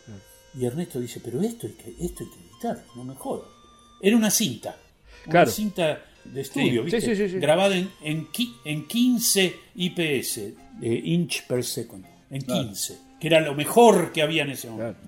[0.55, 3.47] Y Ernesto dice, pero esto hay que, esto hay que editar, no me jodas.
[4.01, 4.75] Era una cinta.
[5.25, 5.51] Una Claro.
[5.51, 7.15] cinta de estudio, Sí, ¿viste?
[7.15, 7.37] sí, sí.
[7.39, 8.27] Grabada en, en,
[8.65, 10.39] en 15 IPS,
[10.79, 12.05] de inch per second.
[12.29, 12.63] En Claro.
[12.69, 12.97] 15.
[13.19, 14.99] Que era lo mejor que había en ese momento.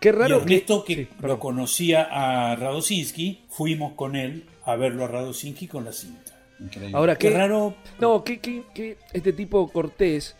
[0.00, 5.08] Qué raro Y Ernesto, que, lo conocía a Radosinski, fuimos con él a verlo a
[5.08, 6.32] Radosinski con la cinta.
[6.92, 7.74] Ahora, qué qué raro.
[8.00, 10.36] No, que, que- que este tipo Cortés,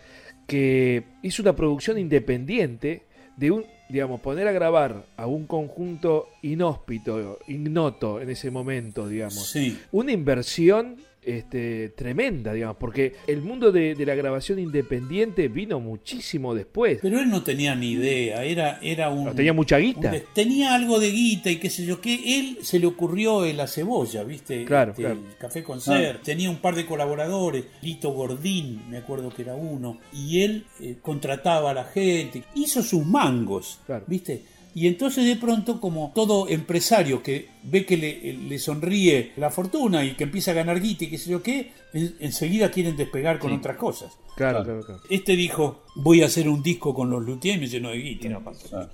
[0.47, 3.03] que hizo una producción independiente
[3.37, 9.51] de un, digamos, poner a grabar a un conjunto inhóspito, ignoto en ese momento, digamos.
[9.51, 9.79] Sí.
[9.93, 10.97] Una inversión
[11.29, 16.99] este, tremenda, digamos, porque el mundo de, de la grabación independiente vino muchísimo después.
[17.03, 19.27] Pero él no tenía ni idea, era, era un...
[19.27, 20.11] No, tenía mucha guita.
[20.11, 23.57] un tenía algo de guita y qué sé yo, que él se le ocurrió en
[23.57, 24.65] la cebolla, ¿viste?
[24.65, 25.21] Claro, Este, claro.
[25.29, 26.23] El Café Concert.
[26.23, 30.97] Tenía un par de colaboradores, Lito Gordín, me acuerdo que era uno, y él eh,
[31.03, 34.43] contrataba a la gente, hizo sus mangos, ¿viste?
[34.81, 40.05] Y entonces de pronto, como todo empresario que ve que le, le sonríe la fortuna
[40.05, 43.41] y que empieza a ganar guita y qué sé yo qué, en- enseguida quieren despegar
[43.41, 43.57] con Sí.
[43.57, 44.13] otras cosas.
[44.37, 45.01] Claro, claro, claro.
[45.11, 48.29] Este dijo, voy a hacer un disco con los luthiers y me llenó de guita.
[48.29, 48.89] Había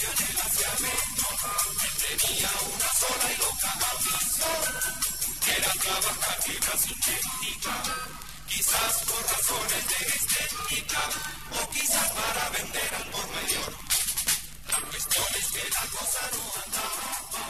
[0.00, 1.26] solitario en el aciamento.
[1.84, 4.62] Él tenía una sola y loca ambición,
[5.44, 7.88] que era trabajar fibras sintéticas.
[8.48, 11.02] Quizás por razones de estética,
[11.52, 13.72] o quizás para vender al por mayor.
[14.68, 17.49] La cuestión es que la cosa no andaba.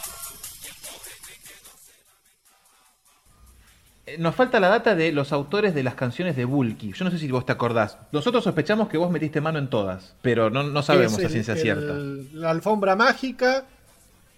[4.18, 6.92] Nos falta la data de los autores de las canciones de Bulky.
[6.92, 7.96] Yo no sé si vos te acordás.
[8.10, 11.30] Nosotros sospechamos que vos metiste mano en todas, pero no, no sabemos Es a el-
[11.30, 11.94] ciencia el- cierta.
[12.32, 13.66] La alfombra mágica.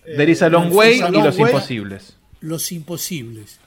[0.04, 1.50] eh, There is a long way y los way.
[1.52, 2.16] imposibles.
[2.40, 3.58] Los imposibles.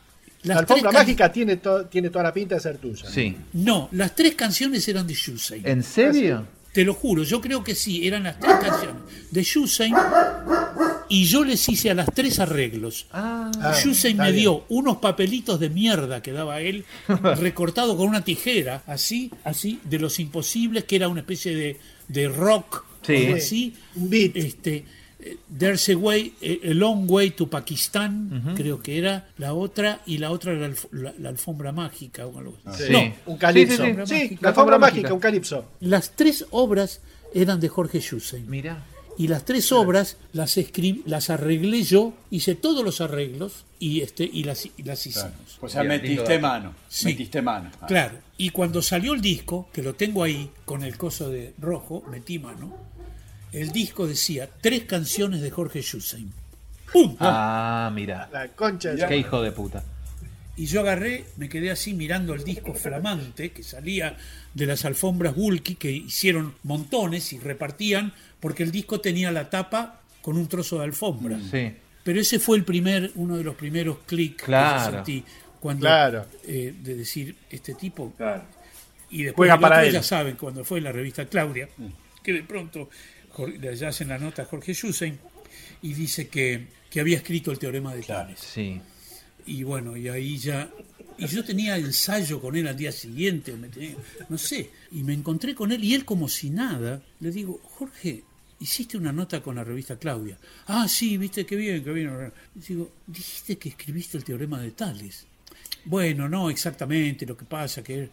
[0.44, 3.10] La alfombra mágica tiene, to- tiene toda la pinta de ser tuya.
[3.10, 3.36] Sí.
[3.54, 5.62] No, las tres canciones eran de Yusei.
[5.64, 6.46] ¿En serio?
[6.72, 9.92] Te lo juro, yo creo que sí, eran las tres canciones de Yusei
[11.10, 13.08] y yo les hice a las tres arreglos.
[13.12, 13.52] Ah,
[13.84, 14.42] Yusei está me bien.
[14.44, 16.86] dio unos papelitos de mierda que daba él,
[17.40, 21.78] recortado con una tijera, así, así, de los imposibles, que era una especie de,
[22.08, 23.16] de rock, Sí.
[23.18, 23.74] algo así.
[24.34, 24.86] Este,
[25.20, 28.56] eh, There's a way, eh, a long way to Pakistán, Ujú.
[28.56, 32.26] creo que era la otra, y la otra era la, alf- la- la alfombra mágica
[32.26, 32.84] o algo así.
[32.88, 32.92] Sí.
[32.94, 33.84] No, Un calipso.
[33.86, 34.28] Sí, sí, sí.
[34.30, 35.66] Sí, la alfombra mágica, un calipso.
[35.82, 37.02] Las tres obras
[37.34, 38.42] eran de Jorge Yusei.
[38.42, 38.84] Mira.
[39.18, 44.30] Y las tres obras las escribí, las arreglé yo, hice todos los arreglos y este
[44.32, 45.58] y las, y las hicimos.
[45.62, 46.76] O sea, metiste mano.
[46.90, 47.06] Sí.
[47.06, 47.72] Metiste mano.
[47.80, 47.88] Ah.
[47.88, 48.18] Claro.
[48.38, 52.40] Y cuando salió el disco, que lo tengo ahí con el coso de rojo, metí
[52.40, 52.76] mano,
[53.54, 56.28] el disco decía tres canciones de Jorge Yusei.
[56.92, 57.16] ¡Pum!
[57.20, 58.30] Ah, mira.
[58.32, 59.84] La concha de Qué hijo de puta.
[60.58, 64.16] Y yo agarré, me quedé así mirando el disco flamante que salía
[64.54, 70.02] de las alfombras Bulky, que hicieron montones y repartían, porque el disco tenía la tapa
[70.22, 71.40] con un trozo de alfombra.
[71.52, 71.72] Sí.
[72.04, 74.80] Pero ese fue el primer, uno de los primeros clics Claro.
[74.80, 75.24] que yo sentí
[75.60, 76.26] cuando Claro.
[76.48, 78.14] eh, de decir este tipo.
[79.10, 79.94] Y después el para otro, él.
[79.94, 81.70] ya saben, cuando fue en la revista Claudia,
[82.24, 82.90] que de pronto
[83.60, 85.18] le hacen la nota a Jorge Yusen
[85.82, 88.40] y dice que, que había escrito el teorema de Tales.
[88.40, 88.82] Sí.
[89.46, 90.70] Y bueno, y ahí ya.
[91.18, 93.96] Y yo tenía ensayo con él al día siguiente, me tenía-
[94.28, 94.70] no sé.
[94.92, 98.24] Y me encontré con él y él, como si nada, le digo, Jorge,
[98.60, 100.38] hiciste una nota con la revista Claudia.
[100.68, 102.12] Ah, sí, viste, qué bien, qué bien.
[102.56, 105.26] Y digo, dijiste que escribiste el teorema de Tales.
[105.86, 108.10] Bueno, no exactamente, lo que pasa que.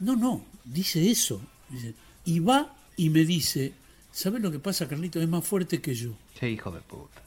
[0.00, 1.40] No, no, dice eso.
[1.70, 1.94] Dice,
[2.26, 3.72] y va y me dice,
[4.12, 5.20] ¿sabes lo que pasa, Carlito?
[5.20, 6.16] Es más fuerte que yo.
[6.38, 7.22] Qué hijo de puta.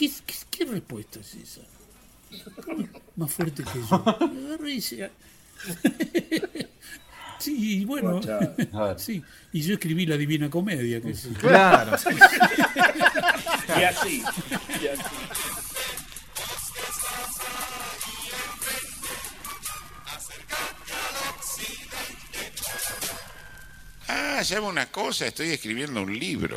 [0.00, 1.60] ¿Qué, qué, qué respuesta es esa?
[3.16, 4.56] Más fuerte que yo.
[4.64, 5.10] Dice,
[7.38, 8.18] Sí, y bueno.
[8.96, 9.22] Sí,
[9.52, 11.02] y yo escribí la Divina Comedia.
[11.02, 11.28] Que sí.
[11.38, 11.98] Claro.
[13.78, 14.22] y así.
[14.82, 15.02] Y así.
[24.08, 25.26] Ah, ¿sabe una cosa?
[25.26, 26.56] Estoy escribiendo un libro.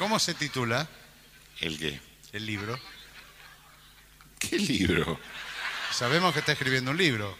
[0.00, 0.88] ¿Cómo se titula
[1.60, 2.00] ¿El qué?
[2.32, 2.78] el libro?
[4.38, 5.18] ¿Qué libro?
[5.92, 7.36] Sabemos que está escribiendo un libro.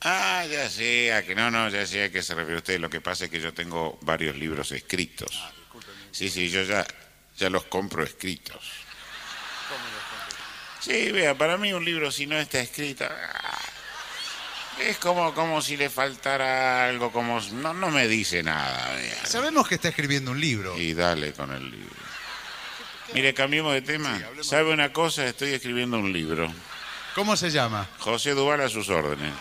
[0.00, 2.80] Ah, ya sé, a que no, no, ya sé a qué se refiere usted.
[2.80, 5.38] Lo que pasa es que yo tengo varios libros escritos.
[6.10, 6.86] Sí, sí, yo ya,
[7.36, 8.82] ya los compro escritos.
[10.80, 13.61] Sí, vea, para mí un libro si no está escrito ah,
[14.80, 18.90] es como, como si le faltara algo, como no, no me dice nada.
[19.24, 20.76] Sabemos que está escribiendo un libro.
[20.78, 21.94] Y dale con el libro.
[23.14, 24.20] Mire, cambiemos de tema.
[24.42, 25.26] ¿Sabe una cosa?
[25.26, 26.52] Estoy escribiendo un libro.
[27.14, 27.88] ¿Cómo se llama?
[27.98, 29.32] José Duval a sus órdenes.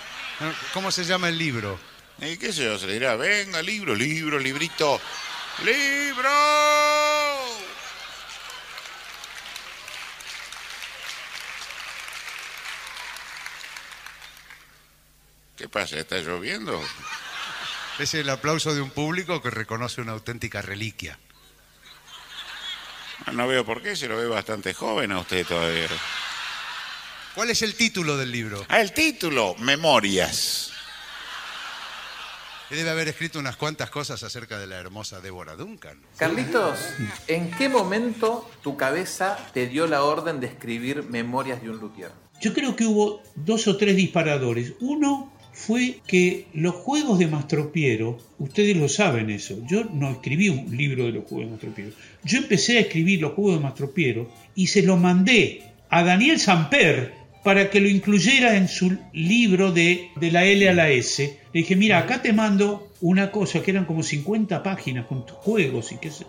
[0.73, 1.79] ¿Cómo se llama el libro?
[2.19, 2.77] ¿Y qué sé yo?
[2.77, 4.99] Se le dirá, venga, libro, libro, librito.
[5.63, 6.29] ¡Libro!
[15.61, 15.99] ¿Qué pasa?
[15.99, 16.81] ¿Está lloviendo?
[17.99, 21.19] Es el aplauso de un público que reconoce una auténtica reliquia.
[23.31, 25.87] No veo por qué, se lo ve bastante joven a usted todavía.
[27.35, 28.65] ¿Cuál es el título del libro?
[28.69, 30.71] Ah, el título, Memorias.
[32.71, 36.01] Debe haber escrito unas cuantas cosas acerca de la hermosa Débora Duncan.
[36.17, 36.79] Carlitos,
[37.27, 42.11] ¿en qué momento tu cabeza te dio la orden de escribir Memorias de un luthier?
[42.41, 44.73] Yo creo que hubo dos o tres disparadores.
[44.79, 45.31] Uno
[45.65, 51.05] fue que los juegos de Mastropiero, ustedes lo saben eso, yo no escribí un libro
[51.05, 51.91] de los juegos de Mastropiero.
[52.23, 57.13] Yo empecé a escribir los juegos de Mastropiero y se lo mandé a Daniel Samper
[57.43, 61.37] para que lo incluyera en su libro de, de la L a la S.
[61.53, 65.37] Le dije, mira, acá te mando una cosa que eran como 50 páginas con tus
[65.37, 66.25] juegos y que se-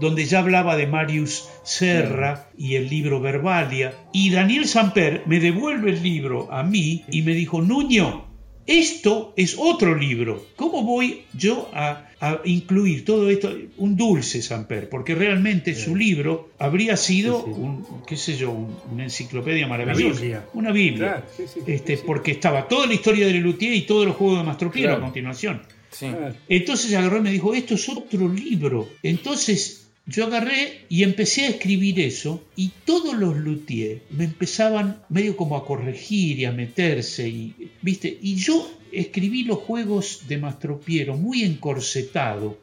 [0.00, 3.92] donde ya hablaba de Marius Serra y el libro Verbalia.
[4.12, 8.31] Y Daniel Samper me devuelve el libro a mí y me dijo, Nuño,
[8.66, 10.46] esto es otro libro.
[10.56, 13.52] ¿Cómo voy yo a, a incluir todo esto?
[13.78, 19.04] Un dulce Samper, porque realmente su libro habría sido, un, qué sé yo, un- una
[19.04, 20.20] enciclopedia maravillosa.
[20.20, 20.44] Biblia.
[20.54, 21.08] Una Biblia.
[21.08, 24.38] Claro, sí, sí, este, Porque estaba toda la historia de Lelutier y todos los juegos
[24.38, 25.02] de Mastropiero Claro.
[25.02, 25.62] a continuación.
[25.90, 26.06] Sí.
[26.48, 28.88] Entonces agarró y me dijo, esto es otro libro.
[29.02, 35.36] Entonces yo agarré y empecé a escribir eso y todos los luthiers me empezaban medio
[35.36, 41.16] como a corregir y a meterse y viste y yo escribí los juegos de Mastropiero
[41.16, 42.58] muy encorsetado,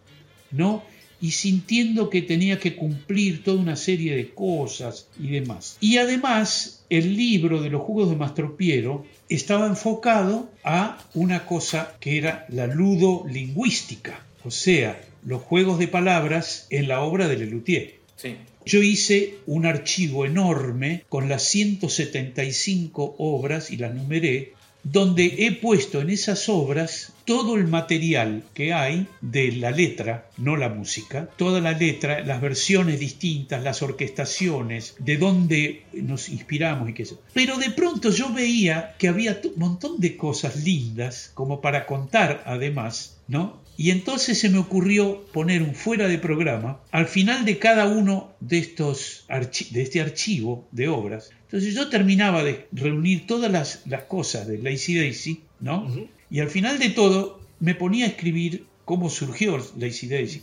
[0.51, 0.83] ¿no?
[1.21, 5.77] Y sintiendo que tenía que cumplir toda una serie de cosas y demás.
[5.81, 12.17] Y además, el libro de los juegos de Mastropiero estaba enfocado a una cosa que
[12.17, 17.99] era la ludolingüística, o sea, los juegos de palabras en la obra de Lelutier.
[18.15, 18.35] Sí.
[18.65, 24.53] Yo hice un archivo enorme con las 175 obras y las numeré,
[24.83, 30.55] donde he puesto en esas obras todo el material que hay de la letra, no
[30.55, 36.93] la música, toda la letra, las versiones distintas, las orquestaciones, de dónde nos inspiramos y
[36.93, 37.15] qué sé.
[37.33, 42.43] Pero de pronto yo veía que había un montón de cosas lindas como para contar
[42.45, 43.59] además, ¿no?
[43.81, 48.33] Y entonces se me ocurrió poner un fuera de programa al final de cada uno
[48.41, 51.29] de estos archi- de este archivo de obras.
[51.45, 55.87] Entonces yo terminaba de reunir todas las, las cosas de Lazy Daisy, ¿no?
[56.29, 60.41] Y al final de todo me ponía a escribir cómo surgió Lazy Daisy,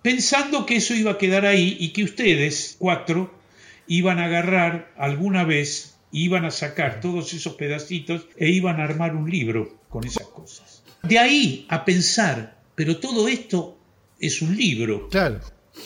[0.00, 3.34] pensando que eso iba a quedar ahí y que ustedes, cuatro,
[3.86, 9.14] iban a agarrar alguna vez, iban a sacar todos esos pedacitos e iban a armar
[9.14, 10.82] un libro con esas cosas.
[11.02, 13.76] De ahí a pensar, pero todo esto
[14.20, 15.08] es un libro.
[15.10, 15.40] Claro.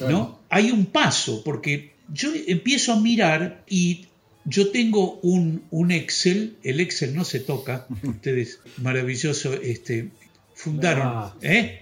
[0.08, 0.40] ¿no?
[0.50, 4.06] Hay un paso, porque yo empiezo a mirar y
[4.44, 10.10] yo tengo un, un Excel, el Excel no se toca, ustedes maravilloso, este,
[10.54, 11.34] fundaron, Ah.
[11.42, 11.78] ¿eh?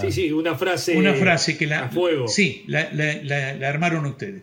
[0.00, 0.96] Sí, sí, una frase.
[0.96, 2.26] Una frase que la, a fuego.
[2.26, 4.42] Sí, la, la- la- la armaron ustedes.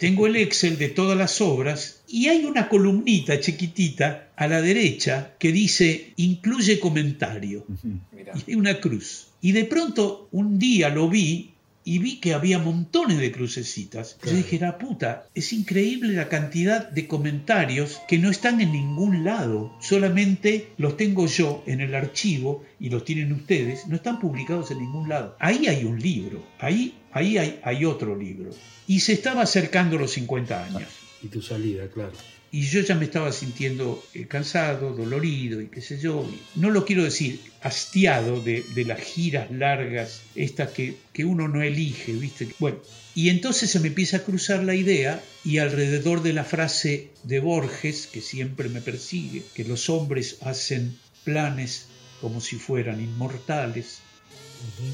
[0.00, 5.34] Tengo el Excel de todas las obras y hay una columnita chiquitita a la derecha
[5.38, 7.66] que dice incluye comentario.
[8.14, 9.26] Y hay una cruz.
[9.42, 11.50] Y de pronto un día lo vi
[11.84, 14.18] y vi que había montones de crucecitas.
[14.24, 19.24] Yo dije, la puta, es increíble la cantidad de comentarios que no están en ningún
[19.24, 19.72] lado.
[19.80, 23.86] Solamente los tengo yo en el archivo y los tienen ustedes.
[23.86, 25.36] No están publicados en ningún lado.
[25.38, 26.44] Ahí hay un libro.
[26.58, 28.50] Ahí, ahí hay, hay otro libro.
[28.86, 30.88] Y se estaba acercando los 50 años.
[31.22, 32.12] Y tu salida, claro.
[32.52, 36.28] Y yo ya me estaba sintiendo eh, cansado, dolorido y qué sé yo.
[36.56, 41.62] No lo quiero decir hastiado de, de las giras largas, estas que, que uno no
[41.62, 42.48] elige, ¿viste?
[42.58, 42.78] Bueno,
[43.14, 47.40] y entonces se me empieza a cruzar la idea y alrededor de la frase de
[47.40, 51.86] Borges, que siempre me persigue, que los hombres hacen planes
[52.20, 53.98] como si fueran inmortales,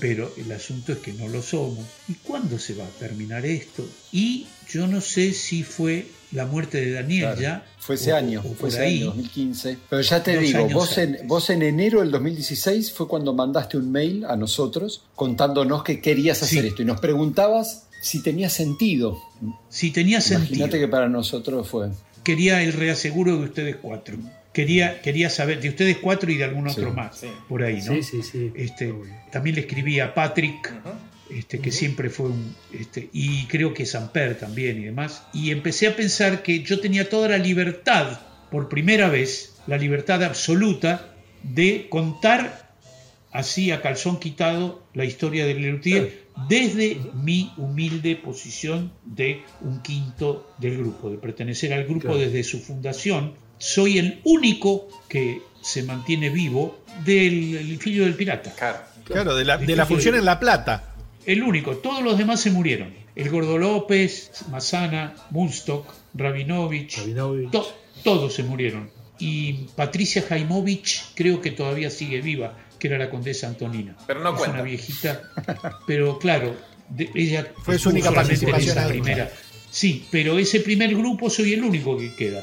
[0.00, 1.84] pero el asunto es que no lo somos.
[2.08, 3.88] ¿Y cuándo se va a terminar esto?
[4.12, 7.40] Y yo no sé si fue la muerte de Daniel Claro.
[7.40, 7.66] ya.
[7.78, 8.96] Fue ese o- año, o fue ese ahí.
[8.98, 9.78] año, 2015.
[9.88, 13.76] Pero ya te Dos digo, vos en, vos en enero del 2016 fue cuando mandaste
[13.76, 19.18] un mail a nosotros contándonos que querías hacer esto y nos preguntabas si tenía sentido.
[19.68, 20.68] Si tenía Imagínate sentido.
[20.80, 21.88] que para nosotros fue.
[22.24, 24.16] Quería el reaseguro de ustedes cuatro.
[24.52, 27.20] Quería, quería saber de ustedes cuatro y de algún otro más.
[27.48, 27.92] Por ahí, ¿no?
[27.94, 28.52] Sí, sí, sí.
[28.56, 28.92] Este,
[29.30, 30.72] también le escribí a Patrick,
[31.30, 32.54] este, que siempre fue un.
[32.72, 35.24] Este, y creo que Samper también y demás.
[35.32, 38.20] Y empecé a pensar que yo tenía toda la libertad,
[38.50, 42.70] por primera vez, la libertad absoluta de contar
[43.32, 50.54] así a calzón quitado la historia de Lelutier desde mi humilde posición de un quinto
[50.58, 52.18] del grupo, de pertenecer al grupo Claro.
[52.18, 53.34] desde su fundación.
[53.58, 58.54] Soy el único que se mantiene vivo del el filho del pirata.
[59.04, 60.95] Claro, de la, de la función en La Plata.
[61.26, 62.94] El único, todos los demás se murieron.
[63.16, 67.00] El Gordo López, Mazana, Munstock, Rabinovich,
[67.50, 67.68] to-
[68.04, 68.90] todos se murieron.
[69.18, 73.96] Y Patricia Jaimovich creo que todavía sigue viva, que era la condesa Antonina.
[74.06, 74.54] Pero no es cuenta.
[74.56, 75.22] una viejita,
[75.86, 76.54] pero claro,
[76.90, 78.90] de- ella Fue su única en participación esa ahí.
[78.90, 79.30] primera.
[79.70, 82.42] Sí, pero ese primer grupo soy el único que queda.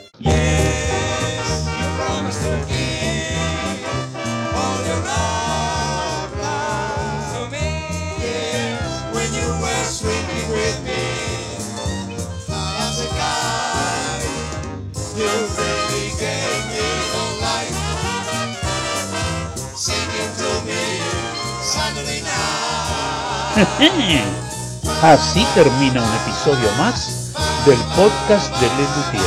[25.04, 27.36] Así termina un episodio más
[27.68, 29.22] del podcast de Lelutier.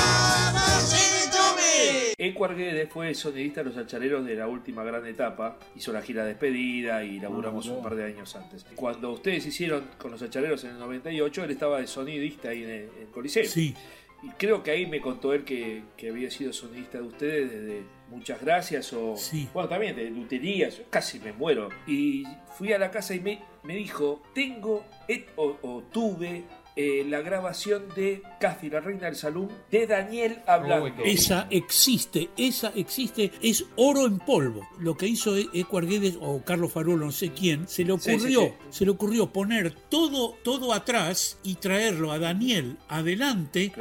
[2.18, 6.24] Ecuar Guedes fue sonidista de los alchareros de la última gran etapa, hizo la gira
[6.24, 8.66] de despedida y laburamos un par de años antes.
[8.74, 12.70] Cuando ustedes hicieron con los alchareros en el 98, él estaba de sonidista ahí en
[12.70, 13.44] el, en el Coliseo.
[13.44, 13.76] Sí.
[14.24, 17.84] Y creo que ahí me contó él que, que había sido sonidista de ustedes desde
[18.10, 19.16] Muchas Gracias o...
[19.16, 19.48] Sí.
[19.52, 21.68] Bueno, también de luterías, casi me muero.
[21.86, 22.24] Y
[22.56, 26.44] fui a la casa y me, me dijo, tengo et- o, o tuve
[26.78, 31.02] eh, la grabación de Casi la Reina del Salón de Daniel hablando.
[31.04, 34.68] Esa existe, esa existe, es oro en polvo.
[34.78, 38.10] Lo que hizo E- Eco Arguedes o Carlos Farolo, no sé quién, se le Sí,
[38.10, 38.52] sí, ocurrió, sí.
[38.70, 43.72] se le ocurrió poner todo, todo atrás y traerlo a Daniel adelante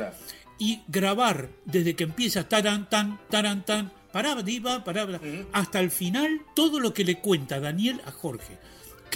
[0.58, 4.86] y grabar desde que empieza taran tan, taran tan, pará, diva,
[5.52, 8.58] hasta el final todo lo que le cuenta Daniel a Jorge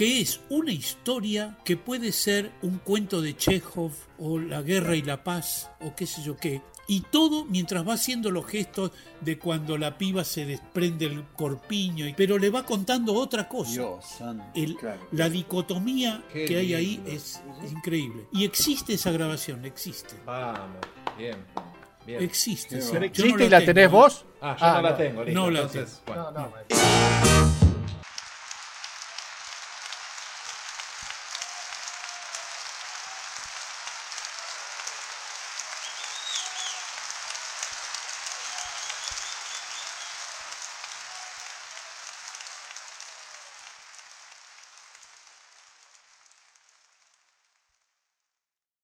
[0.00, 5.02] que es una historia que puede ser un cuento de Chekhov o La guerra y
[5.02, 6.62] la paz o qué sé yo qué.
[6.88, 12.06] Y todo mientras va haciendo los gestos de cuando la piba se desprende el corpiño,
[12.08, 13.72] y- pero le va contando otra cosa.
[13.72, 14.42] Dios santo.
[14.54, 14.74] El-
[15.12, 17.10] La dicotomía Qué que hay ahí lindo.
[17.10, 18.24] es, es increíble.
[18.32, 20.14] Y existe esa grabación, existe.
[20.24, 20.78] Vamos,
[21.18, 21.36] bien.
[22.06, 22.22] bien.
[22.22, 22.88] Existe, sí.
[22.90, 23.88] ¿Pero Yo existe no y la tengo, tenés ¿eh?
[23.88, 24.24] vos?
[24.40, 25.40] Ah, yo no la tengo, listo.
[25.42, 26.22] No la Entonces, tengo.
[26.22, 26.40] bueno.
[26.40, 27.69] No, no,